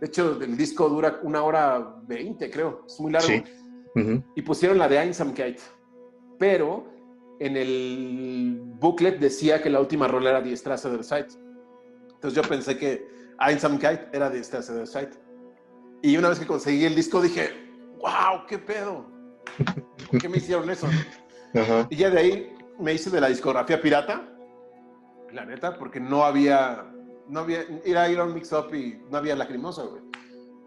De 0.00 0.06
hecho, 0.06 0.38
el 0.40 0.56
disco 0.56 0.88
dura 0.88 1.20
una 1.22 1.42
hora 1.42 1.96
veinte, 2.06 2.50
creo. 2.50 2.84
Es 2.86 3.00
muy 3.00 3.12
largo. 3.12 3.28
Y 4.34 4.42
pusieron 4.42 4.78
la 4.78 4.88
de 4.88 4.98
Einsamkeit. 4.98 5.60
Pero 6.38 6.92
en 7.38 7.56
el 7.56 8.60
booklet 8.78 9.18
decía 9.18 9.62
que 9.62 9.70
la 9.70 9.80
última 9.80 10.08
rola 10.08 10.30
era 10.30 10.40
Die 10.40 10.56
Strasse 10.56 10.90
der 10.90 11.04
Zeit. 11.04 11.32
Entonces 12.12 12.34
yo 12.34 12.48
pensé 12.48 12.76
que 12.76 13.08
Einsamkeit 13.38 14.14
era 14.14 14.30
Die 14.30 14.42
Strasse 14.42 14.74
der 14.74 14.86
Zeit. 14.86 15.14
Y 16.02 16.16
una 16.16 16.28
vez 16.28 16.38
que 16.38 16.46
conseguí 16.46 16.84
el 16.84 16.94
disco 16.94 17.22
dije, 17.22 17.50
wow, 17.98 18.46
qué 18.48 18.58
pedo. 18.58 19.06
¿Por 20.10 20.20
qué 20.20 20.28
me 20.28 20.38
hicieron 20.38 20.68
eso? 20.68 20.88
Y 21.88 21.96
ya 21.96 22.10
de 22.10 22.18
ahí 22.18 22.56
me 22.78 22.92
hice 22.92 23.10
de 23.10 23.20
la 23.20 23.28
discografía 23.28 23.80
pirata. 23.80 24.28
La 25.34 25.44
neta, 25.44 25.76
porque 25.78 26.00
no 26.00 26.24
había 26.24 26.90
no 27.28 27.40
había, 27.40 27.64
ir 27.84 27.96
a 27.96 28.08
ir 28.08 28.18
a 28.18 28.24
un 28.24 28.34
mix-up 28.34 28.74
y 28.74 29.00
no 29.10 29.18
había 29.18 29.36
lacrimosa, 29.36 29.82
güey. 29.82 30.02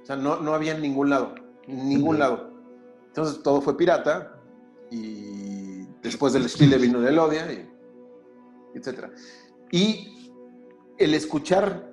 O 0.01 0.05
sea, 0.05 0.15
no, 0.15 0.39
no 0.39 0.53
había 0.53 0.75
en 0.75 0.81
ningún 0.81 1.09
lado, 1.09 1.35
en 1.67 1.89
ningún 1.89 2.19
lado. 2.19 2.53
Entonces 3.07 3.41
todo 3.43 3.61
fue 3.61 3.77
pirata 3.77 4.39
y 4.89 5.85
después 6.01 6.33
del 6.33 6.45
estilo 6.45 6.77
vino 6.77 7.05
el 7.05 7.19
Odia, 7.19 7.51
y 7.51 7.69
etcétera. 8.73 9.11
Y 9.71 10.31
el 10.97 11.13
escuchar, 11.13 11.91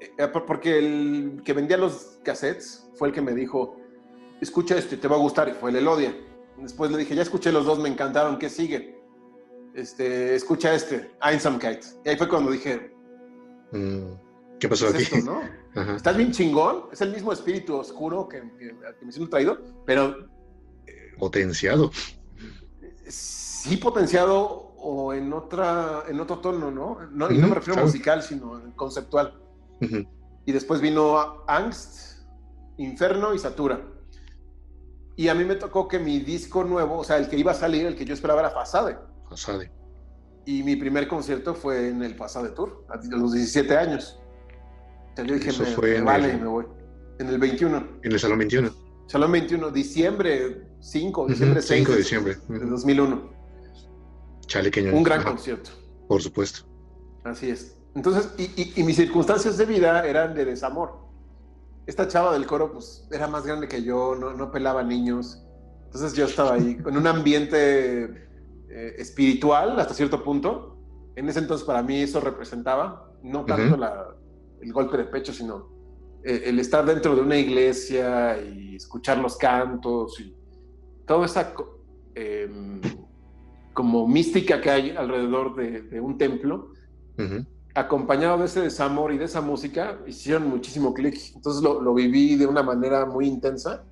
eh, 0.00 0.28
porque 0.28 0.78
el 0.78 1.42
que 1.44 1.52
vendía 1.52 1.76
los 1.76 2.18
cassettes 2.22 2.88
fue 2.94 3.08
el 3.08 3.14
que 3.14 3.22
me 3.22 3.32
dijo, 3.32 3.76
escucha 4.40 4.76
este, 4.76 4.96
te 4.96 5.08
va 5.08 5.16
a 5.16 5.20
gustar, 5.20 5.48
y 5.48 5.52
fue 5.52 5.70
el 5.70 5.76
Elodia. 5.76 6.16
Después 6.58 6.90
le 6.90 6.98
dije, 6.98 7.14
ya 7.14 7.22
escuché 7.22 7.52
los 7.52 7.64
dos, 7.64 7.78
me 7.78 7.88
encantaron, 7.88 8.38
¿qué 8.38 8.48
sigue? 8.48 9.01
Este, 9.74 10.34
escucha 10.34 10.74
este, 10.74 11.12
Einsamkeit. 11.22 11.84
Y 12.04 12.10
ahí 12.10 12.16
fue 12.16 12.28
cuando 12.28 12.50
dije, 12.50 12.92
Mm, 13.72 14.12
¿Qué 14.60 14.68
pasó 14.68 14.88
aquí? 14.88 15.04
Estás 15.96 16.16
bien 16.16 16.30
chingón, 16.30 16.84
es 16.92 17.00
el 17.00 17.12
mismo 17.12 17.32
espíritu 17.32 17.76
oscuro 17.76 18.28
que, 18.28 18.42
que, 18.58 19.04
me 19.04 19.10
siento 19.10 19.30
traído, 19.30 19.58
pero... 19.86 20.28
Eh, 20.86 21.14
potenciado. 21.18 21.90
Sí, 23.08 23.78
potenciado 23.78 24.74
o 24.76 25.14
en, 25.14 25.32
otra, 25.32 26.04
en 26.08 26.20
otro 26.20 26.40
tono, 26.40 26.70
¿no? 26.70 26.98
no 27.10 27.30
y 27.30 27.38
no 27.38 27.48
me 27.48 27.54
refiero 27.54 27.80
a 27.80 27.84
musical, 27.84 28.22
sino 28.22 28.60
conceptual. 28.76 29.40
Y 30.44 30.52
después 30.52 30.80
vino 30.80 31.44
Angst, 31.48 32.20
Inferno 32.76 33.32
y 33.34 33.38
Satura. 33.38 33.80
Y 35.16 35.28
a 35.28 35.34
mí 35.34 35.44
me 35.44 35.54
tocó 35.54 35.88
que 35.88 35.98
mi 35.98 36.20
disco 36.20 36.64
nuevo, 36.64 36.98
o 36.98 37.04
sea, 37.04 37.16
el 37.16 37.28
que 37.28 37.36
iba 37.36 37.52
a 37.52 37.54
salir, 37.54 37.86
el 37.86 37.96
que 37.96 38.04
yo 38.04 38.12
esperaba 38.12 38.40
era 38.40 38.50
Fasade. 38.50 38.98
Fasade. 39.32 39.70
Y 40.44 40.62
mi 40.62 40.76
primer 40.76 41.06
concierto 41.08 41.54
fue 41.54 41.88
en 41.88 42.02
el 42.02 42.16
Pasado 42.16 42.46
de 42.46 42.52
Tour, 42.52 42.84
a 42.88 42.96
los 43.16 43.32
17 43.32 43.76
años. 43.76 44.20
yo 45.16 45.34
dije, 45.34 45.50
Eso 45.50 45.64
fue 45.64 46.00
vale, 46.00 46.36
me 46.36 46.46
voy. 46.46 46.66
En 47.18 47.28
el 47.28 47.38
21. 47.38 47.88
En 48.02 48.12
el 48.12 48.18
Salón 48.18 48.38
21. 48.38 48.70
Salón 49.06 49.32
21, 49.32 49.70
diciembre 49.70 50.66
5, 50.80 51.26
diciembre 51.28 51.62
6. 51.62 51.78
5 51.78 51.92
de 51.92 51.98
diciembre. 51.98 52.36
De 52.48 52.58
2001. 52.58 53.30
Chalequeño. 54.46 54.96
Un 54.96 55.02
gran 55.02 55.22
concierto. 55.22 55.70
Por 56.08 56.22
supuesto. 56.22 56.66
Así 57.24 57.50
es. 57.50 57.76
Entonces, 57.94 58.30
y, 58.38 58.80
y, 58.80 58.82
mis 58.84 58.96
circunstancias 58.96 59.58
de 59.58 59.66
vida 59.66 60.06
eran 60.06 60.34
de 60.34 60.44
desamor. 60.44 60.98
Esta 61.86 62.08
chava 62.08 62.32
del 62.32 62.46
coro, 62.46 62.72
pues, 62.72 63.06
era 63.10 63.28
más 63.28 63.44
grande 63.44 63.68
que 63.68 63.82
yo, 63.82 64.16
no, 64.18 64.32
no 64.32 64.50
pelaba 64.50 64.82
niños. 64.82 65.44
Entonces 65.84 66.14
yo 66.14 66.24
estaba 66.24 66.54
ahí, 66.54 66.76
con 66.76 66.96
un 66.96 67.06
ambiente 67.06 68.28
eh, 68.74 68.94
espiritual 68.98 69.78
hasta 69.78 69.92
cierto 69.92 70.24
punto. 70.24 70.78
En 71.14 71.28
ese 71.28 71.40
entonces 71.40 71.66
para 71.66 71.82
mí 71.82 72.00
eso 72.00 72.20
representaba 72.20 73.12
no 73.22 73.44
tanto 73.44 73.76
el 74.62 74.72
golpe 74.72 74.96
de 74.96 75.04
pecho, 75.04 75.34
sino 75.34 75.68
eh, 76.24 76.44
el 76.46 76.58
estar 76.58 76.82
dentro 76.86 77.14
de 77.14 77.20
una 77.20 77.36
iglesia 77.36 78.40
y 78.42 78.76
escuchar 78.76 79.18
los 79.18 79.36
cantos 79.36 80.18
y 80.20 80.34
toda 81.06 81.26
esa 81.26 81.52
em, 82.14 82.80
como 83.74 84.08
mística 84.08 84.58
que 84.62 84.70
hay 84.70 84.90
alrededor 84.92 85.54
de, 85.54 86.00
un 86.00 86.16
templo, 86.16 86.72
acompañado 87.74 88.38
de 88.38 88.46
ese 88.46 88.62
desamor 88.62 89.12
y 89.12 89.18
de 89.18 89.26
esa 89.26 89.42
música, 89.42 89.98
hicieron 90.06 90.48
muchísimo 90.48 90.94
clic. 90.94 91.18
Entonces 91.34 91.62
lo, 91.62 91.82
lo 91.82 91.92
viví 91.92 92.36
de 92.36 92.46
una 92.46 92.62
manera 92.62 93.04
muy 93.04 93.26
intensa, 93.26 93.84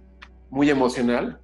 muy 0.48 0.70
emocional 0.70 1.38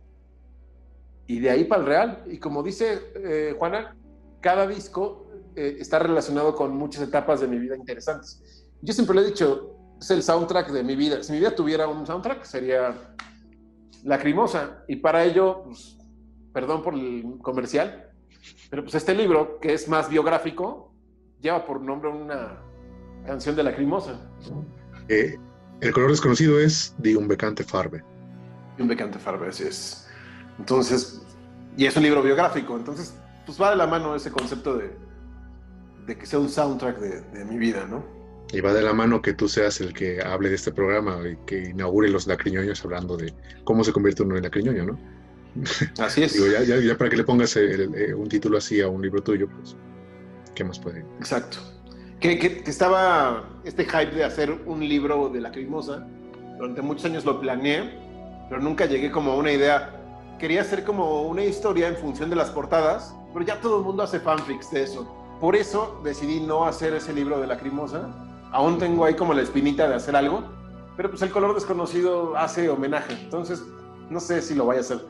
y 1.27 1.41
de 1.41 1.51
ahí 1.51 1.65
para 1.65 1.83
el 1.83 1.87
real. 1.87 2.25
Y 2.27 2.39
como 2.39 2.63
dice 2.63 3.01
eh, 3.17 3.55
Juana, 3.59 3.97
cada 4.41 4.67
disco 4.67 5.27
eh, 5.55 5.77
está 5.81 5.99
relacionado 5.99 6.55
con 6.55 6.77
muchas 6.77 7.03
etapas 7.03 7.41
de 7.41 7.49
mi 7.49 7.59
vida 7.59 7.77
interesantes. 7.77 8.69
Yo 8.83 8.93
siempre 8.93 9.17
le 9.17 9.23
he 9.23 9.27
dicho, 9.27 9.77
es 10.01 10.11
el 10.11 10.23
soundtrack 10.23 10.71
de 10.71 10.83
mi 10.83 10.97
vida. 10.97 11.23
Si 11.23 11.33
mi 11.33 11.39
vida 11.39 11.55
tuviera 11.55 11.89
un 11.89 12.07
soundtrack, 12.07 12.45
sería 12.45 12.95
Lacrimosa. 14.05 14.85
Y 14.87 14.97
para 14.97 15.25
ello, 15.25 15.65
pues, 15.65 15.99
perdón 16.53 16.83
por 16.83 16.95
el 16.95 17.39
comercial, 17.43 18.11
Pero 18.71 18.83
pues 18.83 18.95
este 18.95 19.15
libro, 19.15 19.59
que 19.61 19.75
es 19.75 19.89
más 19.89 20.09
biográfico, 20.09 20.93
lleva 21.41 21.65
por 21.65 21.81
nombre 21.81 22.11
una 22.11 22.63
canción 23.27 23.57
de 23.57 23.63
Lacrimosa. 23.63 24.21
Eh, 25.09 25.37
el 25.81 25.93
color 25.93 26.11
desconocido 26.11 26.59
es 26.61 26.95
de 26.99 27.17
un 27.17 27.29
becante 27.29 27.65
farbe. 27.65 28.03
De 28.77 28.83
un 28.83 28.89
becante 28.89 29.19
farbe, 29.19 29.49
así 29.49 29.65
es. 29.65 30.06
Entonces, 30.59 31.23
y 31.77 31.87
es 31.87 31.97
un 31.97 32.03
libro 32.03 32.23
biográfico, 32.23 32.77
entonces, 32.77 33.15
pues 33.45 33.61
va 33.61 33.71
de 33.71 33.77
la 33.77 33.87
mano 33.87 34.15
ese 34.15 34.31
concepto 34.31 34.77
de, 34.77 34.97
de 36.07 36.19
que 36.19 36.27
sea 36.27 36.39
un 36.39 36.49
soundtrack 36.49 36.99
de, 36.99 37.21
de 37.21 37.45
mi 37.45 37.59
vida, 37.59 37.87
¿no? 37.87 38.05
Y 38.53 38.61
va 38.61 38.73
de 38.73 38.83
la 38.83 38.93
mano 38.93 39.21
que 39.21 39.33
tú 39.33 39.49
seas 39.49 39.81
el 39.81 39.93
que 39.93 40.23
hable 40.23 40.49
de 40.49 40.55
este 40.55 40.71
programa 40.71 41.19
y 41.29 41.37
que 41.47 41.71
inaugure 41.71 42.09
los 42.09 42.27
lacriñoños 42.27 42.85
hablando 42.85 43.17
de 43.17 43.35
cómo 43.65 43.83
se 43.83 43.93
convierte 43.93 44.23
uno 44.23 44.37
en 44.37 44.45
lacriñoño, 44.45 44.85
¿no? 44.85 44.99
Así 45.99 46.23
es. 46.23 46.35
Digo, 46.35 46.47
ya, 46.47 46.63
ya, 46.63 46.77
ya, 46.77 46.97
para 46.97 47.11
que 47.11 47.17
le 47.17 47.25
pongas 47.25 47.57
el, 47.57 47.95
el, 47.95 48.15
un 48.15 48.29
título 48.29 48.59
así 48.59 48.81
a 48.81 48.89
un 48.89 49.03
libro 49.03 49.23
tuyo, 49.23 49.49
pues, 49.49 49.77
¿qué 50.55 50.65
más 50.65 50.79
puede? 50.79 51.01
Exacto. 51.19 51.59
Que, 52.21 52.39
que, 52.39 52.63
que, 52.63 52.71
estaba 52.71 53.49
este 53.65 53.85
hype 53.85 54.15
de 54.15 54.25
hacer 54.25 54.51
un 54.67 54.81
libro 54.81 55.29
de 55.29 55.41
Lacrimosa. 55.41 56.07
Durante 56.59 56.83
muchos 56.83 57.05
años 57.07 57.25
lo 57.25 57.41
planeé, 57.41 57.99
pero 58.49 58.61
nunca 58.61 58.87
llegué 58.87 59.11
como 59.11 59.33
a 59.33 59.37
una 59.37 59.53
idea. 59.53 59.96
Quería 60.39 60.61
hacer 60.61 60.85
como 60.85 61.23
una 61.23 61.43
historia 61.45 61.89
en 61.89 61.97
función 61.97 62.29
de 62.29 62.37
las 62.37 62.51
portadas, 62.51 63.15
pero 63.33 63.43
ya 63.43 63.59
todo 63.59 63.79
el 63.79 63.85
mundo 63.85 64.03
hace 64.03 64.21
fanfics 64.21 64.71
de 64.71 64.83
eso. 64.83 65.11
Por 65.41 65.57
eso 65.57 65.99
decidí 66.05 66.41
no 66.41 66.67
hacer 66.67 66.93
ese 66.93 67.15
libro 67.15 67.41
de 67.41 67.47
Lacrimosa. 67.47 68.11
Aún 68.53 68.79
tengo 68.79 69.07
ahí 69.07 69.15
como 69.15 69.33
la 69.33 69.41
espinita 69.41 69.89
de 69.89 69.95
hacer 69.95 70.15
algo, 70.15 70.45
pero 70.95 71.09
pues 71.09 71.23
el 71.23 71.31
color 71.31 71.55
desconocido 71.55 72.37
hace 72.37 72.69
homenaje. 72.69 73.15
Entonces, 73.15 73.63
no 74.11 74.21
sé 74.21 74.43
si 74.43 74.55
lo 74.55 74.67
vaya 74.67 74.81
a 74.81 74.83
hacer. 74.83 75.01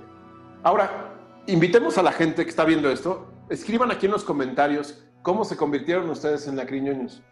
Ahora, 0.62 1.12
invitemos 1.48 1.98
a 1.98 2.04
la 2.04 2.12
gente 2.12 2.44
que 2.44 2.50
está 2.50 2.64
viendo 2.64 2.88
esto. 2.88 3.26
Escriban 3.48 3.90
aquí 3.90 4.06
en 4.06 4.12
los 4.12 4.22
comentarios 4.22 5.04
cómo 5.22 5.44
se 5.44 5.56
convirtieron 5.56 6.08
ustedes 6.08 6.46
en 6.46 6.56
lacriñoños. 6.56 7.24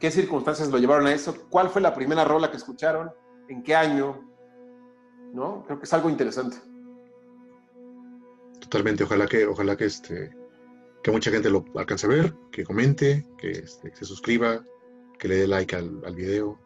¿Qué 0.00 0.10
circunstancias 0.10 0.70
lo 0.70 0.78
llevaron 0.78 1.06
a 1.06 1.12
eso? 1.12 1.34
¿Cuál 1.50 1.68
fue 1.68 1.82
la 1.82 1.94
primera 1.94 2.24
rola 2.24 2.50
que 2.50 2.56
escucharon? 2.56 3.10
¿En 3.50 3.62
qué 3.62 3.76
año? 3.76 4.18
¿No? 5.34 5.62
Creo 5.66 5.78
que 5.78 5.84
es 5.84 5.92
algo 5.92 6.08
interesante. 6.08 6.56
Totalmente. 8.74 9.04
Ojalá 9.04 9.28
que, 9.28 9.46
ojalá 9.46 9.76
que 9.76 9.84
este, 9.84 10.34
que 11.00 11.10
mucha 11.12 11.30
gente 11.30 11.48
lo 11.48 11.64
alcance 11.76 12.06
a 12.06 12.08
ver, 12.08 12.34
que 12.50 12.64
comente, 12.64 13.24
que, 13.38 13.52
este, 13.52 13.88
que 13.92 13.96
se 13.96 14.04
suscriba, 14.04 14.64
que 15.16 15.28
le 15.28 15.36
dé 15.36 15.46
like 15.46 15.76
al, 15.76 16.02
al 16.04 16.12
video. 16.16 16.58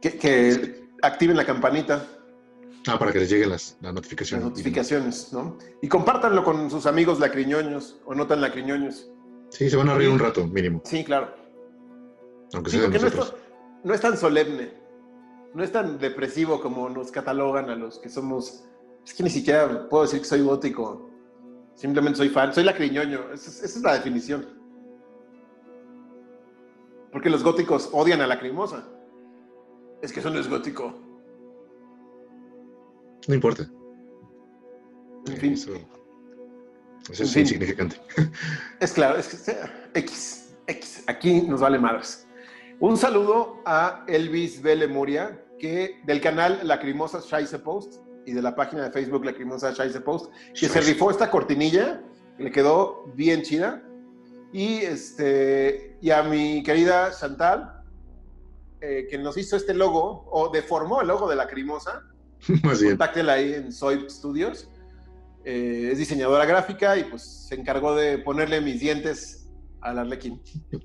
Que, 0.00 0.16
que 0.16 0.88
activen 1.02 1.36
la 1.36 1.44
campanita. 1.44 2.06
Ah, 2.86 2.98
para 2.98 3.12
que 3.12 3.18
les 3.18 3.28
lleguen 3.30 3.50
las, 3.50 3.76
las 3.82 3.92
notificaciones. 3.92 4.44
Las 4.44 4.50
notificaciones, 4.52 5.30
¿no? 5.34 5.58
Y 5.82 5.88
compártanlo 5.88 6.42
con 6.42 6.70
sus 6.70 6.86
amigos 6.86 7.20
lacriñoños 7.20 8.00
o 8.06 8.14
no 8.14 8.26
tan 8.26 8.40
lacriñoños. 8.40 9.10
Sí, 9.50 9.68
se 9.68 9.76
van 9.76 9.90
a 9.90 9.94
reír 9.94 10.08
un 10.08 10.18
rato, 10.20 10.46
mínimo. 10.46 10.80
Sí, 10.86 11.04
claro. 11.04 11.34
Aunque 12.54 12.70
Sí, 12.70 12.78
sea 12.78 12.88
de 12.88 12.92
porque 12.92 12.98
no 13.02 13.08
es, 13.08 13.14
nosotros. 13.14 13.40
no 13.84 13.92
es 13.92 14.00
tan 14.00 14.16
solemne, 14.16 14.72
no 15.52 15.62
es 15.62 15.70
tan 15.70 15.98
depresivo 15.98 16.62
como 16.62 16.88
nos 16.88 17.10
catalogan 17.12 17.68
a 17.68 17.76
los 17.76 17.98
que 17.98 18.08
somos. 18.08 18.64
Es 19.04 19.14
que 19.14 19.22
ni 19.22 19.30
siquiera 19.30 19.88
puedo 19.88 20.04
decir 20.04 20.20
que 20.20 20.26
soy 20.26 20.40
gótico. 20.42 21.10
Simplemente 21.74 22.18
soy 22.18 22.28
fan, 22.28 22.52
soy 22.54 22.64
lacriñoño. 22.64 23.32
Esa 23.32 23.50
es, 23.50 23.62
esa 23.62 23.78
es 23.78 23.82
la 23.82 23.94
definición. 23.94 24.46
Porque 27.10 27.28
los 27.28 27.42
góticos 27.42 27.90
odian 27.92 28.20
a 28.20 28.26
Lacrimosa. 28.26 28.88
Es 30.00 30.12
que 30.12 30.20
eso 30.20 30.30
no 30.30 30.38
es 30.38 30.48
gótico. 30.48 30.94
No 33.28 33.34
importa. 33.34 33.68
En 35.26 35.36
fin. 35.36 35.52
Eso, 35.52 35.74
eso 35.74 37.22
En 37.22 37.28
es 37.28 37.32
fin. 37.32 37.42
insignificante. 37.42 37.96
Es 38.80 38.92
claro, 38.92 39.18
es 39.18 39.28
que 39.28 40.00
X, 40.00 40.54
X, 40.66 41.04
aquí 41.06 41.42
nos 41.42 41.60
vale 41.60 41.78
madres. 41.78 42.26
Un 42.80 42.96
saludo 42.96 43.60
a 43.64 44.04
Elvis 44.08 44.60
B. 44.62 44.74
Lemuria, 44.74 45.44
que 45.58 46.00
del 46.04 46.20
canal 46.20 46.60
Lacrimosa 46.64 47.20
Scheisse 47.20 47.58
Post 47.58 48.02
y 48.26 48.32
de 48.32 48.42
la 48.42 48.54
página 48.54 48.84
de 48.84 48.90
Facebook 48.90 49.24
Lacrimosa 49.24 49.72
Scheisse 49.72 50.00
Post, 50.00 50.32
que 50.58 50.68
se 50.68 50.80
rifó 50.80 51.10
esta 51.10 51.30
cortinilla, 51.30 52.02
que 52.36 52.44
le 52.44 52.50
quedó 52.50 53.04
bien 53.14 53.42
chida. 53.42 53.82
Y, 54.52 54.76
este, 54.76 55.96
y 56.00 56.10
a 56.10 56.22
mi 56.22 56.62
querida 56.62 57.10
Chantal, 57.18 57.82
eh, 58.80 59.06
que 59.08 59.18
nos 59.18 59.36
hizo 59.36 59.56
este 59.56 59.74
logo, 59.74 60.26
o 60.30 60.50
deformó 60.50 61.00
el 61.00 61.08
logo 61.08 61.28
de 61.28 61.36
Lacrimosa, 61.36 62.02
contáctela 62.62 63.34
ahí 63.34 63.54
en 63.54 63.72
Soy 63.72 64.08
Studios. 64.08 64.68
Eh, 65.44 65.90
es 65.92 65.98
diseñadora 65.98 66.44
gráfica 66.44 66.96
y 66.96 67.04
pues 67.04 67.46
se 67.48 67.56
encargó 67.56 67.96
de 67.96 68.18
ponerle 68.18 68.60
mis 68.60 68.78
dientes 68.78 69.48
al 69.80 69.98
Arlequín. 69.98 70.40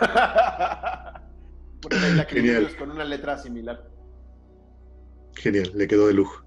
Genial. 2.28 2.76
con 2.76 2.90
una 2.90 3.04
letra 3.04 3.38
similar. 3.38 3.89
Genial, 5.40 5.72
le 5.74 5.88
quedó 5.88 6.06
de 6.06 6.12
lujo. 6.12 6.44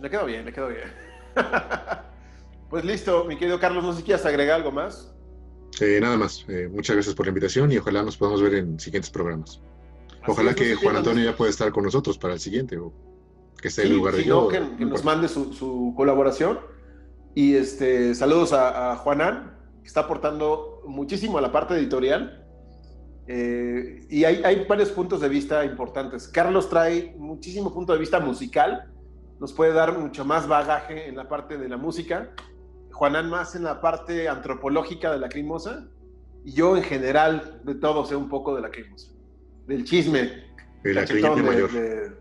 Le 0.00 0.10
quedó 0.10 0.26
bien, 0.26 0.44
le 0.44 0.52
quedó 0.52 0.68
bien. 0.68 0.92
pues 2.70 2.84
listo, 2.84 3.24
mi 3.24 3.36
querido 3.36 3.60
Carlos, 3.60 3.84
no 3.84 3.92
sé 3.92 3.98
si 3.98 4.04
quieres 4.04 4.26
agregar 4.26 4.56
algo 4.56 4.72
más. 4.72 5.14
Eh, 5.80 6.00
nada 6.00 6.16
más, 6.16 6.44
eh, 6.48 6.68
muchas 6.68 6.96
gracias 6.96 7.14
por 7.14 7.26
la 7.26 7.30
invitación 7.30 7.70
y 7.70 7.78
ojalá 7.78 8.02
nos 8.02 8.16
podamos 8.16 8.42
ver 8.42 8.54
en 8.54 8.80
siguientes 8.80 9.10
programas. 9.10 9.62
Ojalá 10.26 10.50
es, 10.50 10.56
que 10.56 10.74
no 10.74 10.80
Juan 10.80 10.96
Antonio 10.96 11.24
ya 11.24 11.36
pueda 11.36 11.50
estar 11.50 11.70
con 11.70 11.84
nosotros 11.84 12.18
para 12.18 12.34
el 12.34 12.40
siguiente 12.40 12.76
o 12.78 12.92
que 13.62 13.68
esté 13.68 13.86
en 13.86 13.94
lugar 13.94 14.14
de 14.14 14.22
si 14.22 14.28
yo. 14.28 14.42
no, 14.42 14.48
que, 14.48 14.58
no 14.58 14.76
que 14.76 14.84
nos 14.86 15.04
mande 15.04 15.28
su, 15.28 15.52
su 15.52 15.94
colaboración. 15.96 16.58
Y 17.36 17.54
este, 17.54 18.12
saludos 18.16 18.52
a, 18.52 18.92
a 18.92 18.96
Juanán, 18.96 19.56
que 19.82 19.86
está 19.86 20.00
aportando 20.00 20.82
muchísimo 20.84 21.38
a 21.38 21.40
la 21.40 21.52
parte 21.52 21.74
editorial. 21.74 22.44
Eh, 23.28 24.06
y 24.08 24.24
hay, 24.24 24.42
hay 24.44 24.64
varios 24.66 24.90
puntos 24.90 25.20
de 25.20 25.28
vista 25.28 25.64
importantes. 25.64 26.28
Carlos 26.28 26.68
trae 26.68 27.14
muchísimo 27.18 27.72
punto 27.74 27.92
de 27.92 27.98
vista 27.98 28.20
musical, 28.20 28.92
nos 29.40 29.52
puede 29.52 29.72
dar 29.72 29.98
mucho 29.98 30.24
más 30.24 30.46
bagaje 30.46 31.08
en 31.08 31.16
la 31.16 31.28
parte 31.28 31.58
de 31.58 31.68
la 31.68 31.76
música. 31.76 32.30
Juanán 32.92 33.28
más 33.28 33.54
en 33.54 33.64
la 33.64 33.80
parte 33.80 34.28
antropológica 34.28 35.12
de 35.12 35.18
la 35.18 35.28
crimosa. 35.28 35.86
Y 36.44 36.52
yo 36.52 36.76
en 36.76 36.84
general 36.84 37.60
de 37.64 37.74
todo 37.74 38.06
sé 38.06 38.14
un 38.16 38.28
poco 38.28 38.54
de 38.54 38.62
la 38.62 38.70
crimosa. 38.70 39.10
Del 39.66 39.84
chisme, 39.84 40.44
cachetón 40.82 40.94
lacriñoño 40.94 41.36
de- 41.36 41.42
mayor. 41.42 41.72
de- 41.72 42.12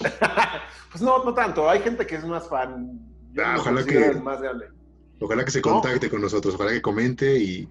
pues 0.90 1.02
no, 1.02 1.24
no 1.24 1.34
tanto. 1.34 1.68
Hay 1.68 1.80
gente 1.80 2.06
que 2.06 2.14
es 2.16 2.24
más 2.24 2.48
fan. 2.48 3.00
Yo 3.32 3.42
Ah, 3.44 3.56
ojalá 3.58 3.84
que- 3.84 4.12
más 4.22 4.40
grande. 4.40 4.66
Ojalá 5.20 5.44
que 5.44 5.50
se 5.50 5.58
No. 5.60 5.62
contacte 5.64 6.08
con 6.08 6.20
nosotros, 6.20 6.54
ojalá 6.54 6.70
que 6.72 6.82
comente 6.82 7.36
y 7.38 7.68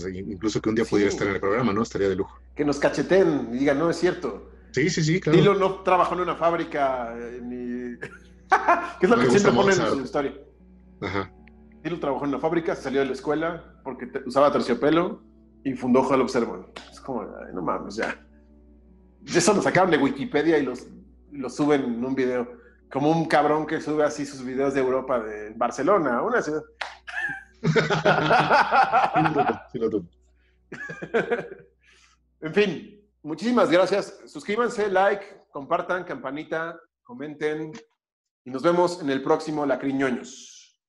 pues, 0.00 0.14
incluso 0.14 0.60
que 0.60 0.68
un 0.68 0.74
día 0.74 0.84
Sí. 0.84 0.90
pudiera 0.90 1.10
estar 1.10 1.26
en 1.26 1.34
el 1.34 1.40
programa, 1.40 1.72
¿no? 1.72 1.82
Estaría 1.82 2.08
de 2.08 2.16
lujo. 2.16 2.38
Que 2.54 2.64
nos 2.64 2.78
cacheteen 2.78 3.50
y 3.52 3.58
digan, 3.58 3.78
no 3.78 3.90
es 3.90 3.96
cierto. 3.96 4.50
Sí, 4.72 4.90
sí, 4.90 5.02
sí, 5.02 5.20
claro. 5.20 5.38
Dilo 5.38 5.54
no 5.54 5.82
trabajó 5.82 6.14
en 6.14 6.20
una 6.20 6.36
fábrica 6.36 7.14
eh, 7.18 7.40
ni. 7.42 7.98
que 9.00 9.06
es 9.06 9.10
lo 9.10 9.16
No 9.16 9.22
que 9.22 9.30
siempre 9.30 9.52
ponen 9.52 9.80
en 9.80 9.86
su 9.88 10.00
historia. 10.00 10.34
Ajá. 11.00 11.32
Dilo 11.82 11.98
trabajó 12.00 12.24
en 12.24 12.30
una 12.30 12.40
fábrica, 12.40 12.74
salió 12.76 13.00
de 13.00 13.06
la 13.06 13.12
escuela 13.12 13.80
porque 13.84 14.06
te- 14.06 14.22
usaba 14.26 14.50
terciopelo 14.52 15.22
y 15.64 15.74
fundó 15.74 16.02
Hall 16.02 16.20
Observer. 16.20 16.60
Es 16.92 17.00
como, 17.00 17.22
ay, 17.22 17.52
no 17.54 17.62
mames, 17.62 17.96
ya. 17.96 18.24
Eso 19.26 19.54
lo 19.54 19.62
sacaron 19.62 19.90
de 19.90 19.98
Wikipedia 19.98 20.58
y 20.58 20.64
los, 20.64 20.86
los 21.32 21.54
suben 21.54 21.82
en 21.84 22.04
un 22.04 22.14
video. 22.14 22.48
Como 22.90 23.10
un 23.10 23.26
cabrón 23.26 23.66
que 23.66 23.80
sube 23.80 24.02
así 24.04 24.24
sus 24.24 24.42
videos 24.44 24.72
de 24.74 24.80
Europa, 24.80 25.20
de 25.20 25.50
Barcelona, 25.56 26.22
una 26.22 26.40
ciudad. 26.42 26.62
En 32.40 32.54
fin, 32.54 33.00
muchísimas 33.22 33.68
gracias. 33.68 34.20
Suscríbanse, 34.26 34.88
like, 34.88 35.24
compartan, 35.50 36.04
campanita, 36.04 36.78
comenten 37.02 37.72
y 38.44 38.50
nos 38.50 38.62
vemos 38.62 39.02
en 39.02 39.10
el 39.10 39.22
próximo 39.22 39.66
Lacriñoños. 39.66 40.80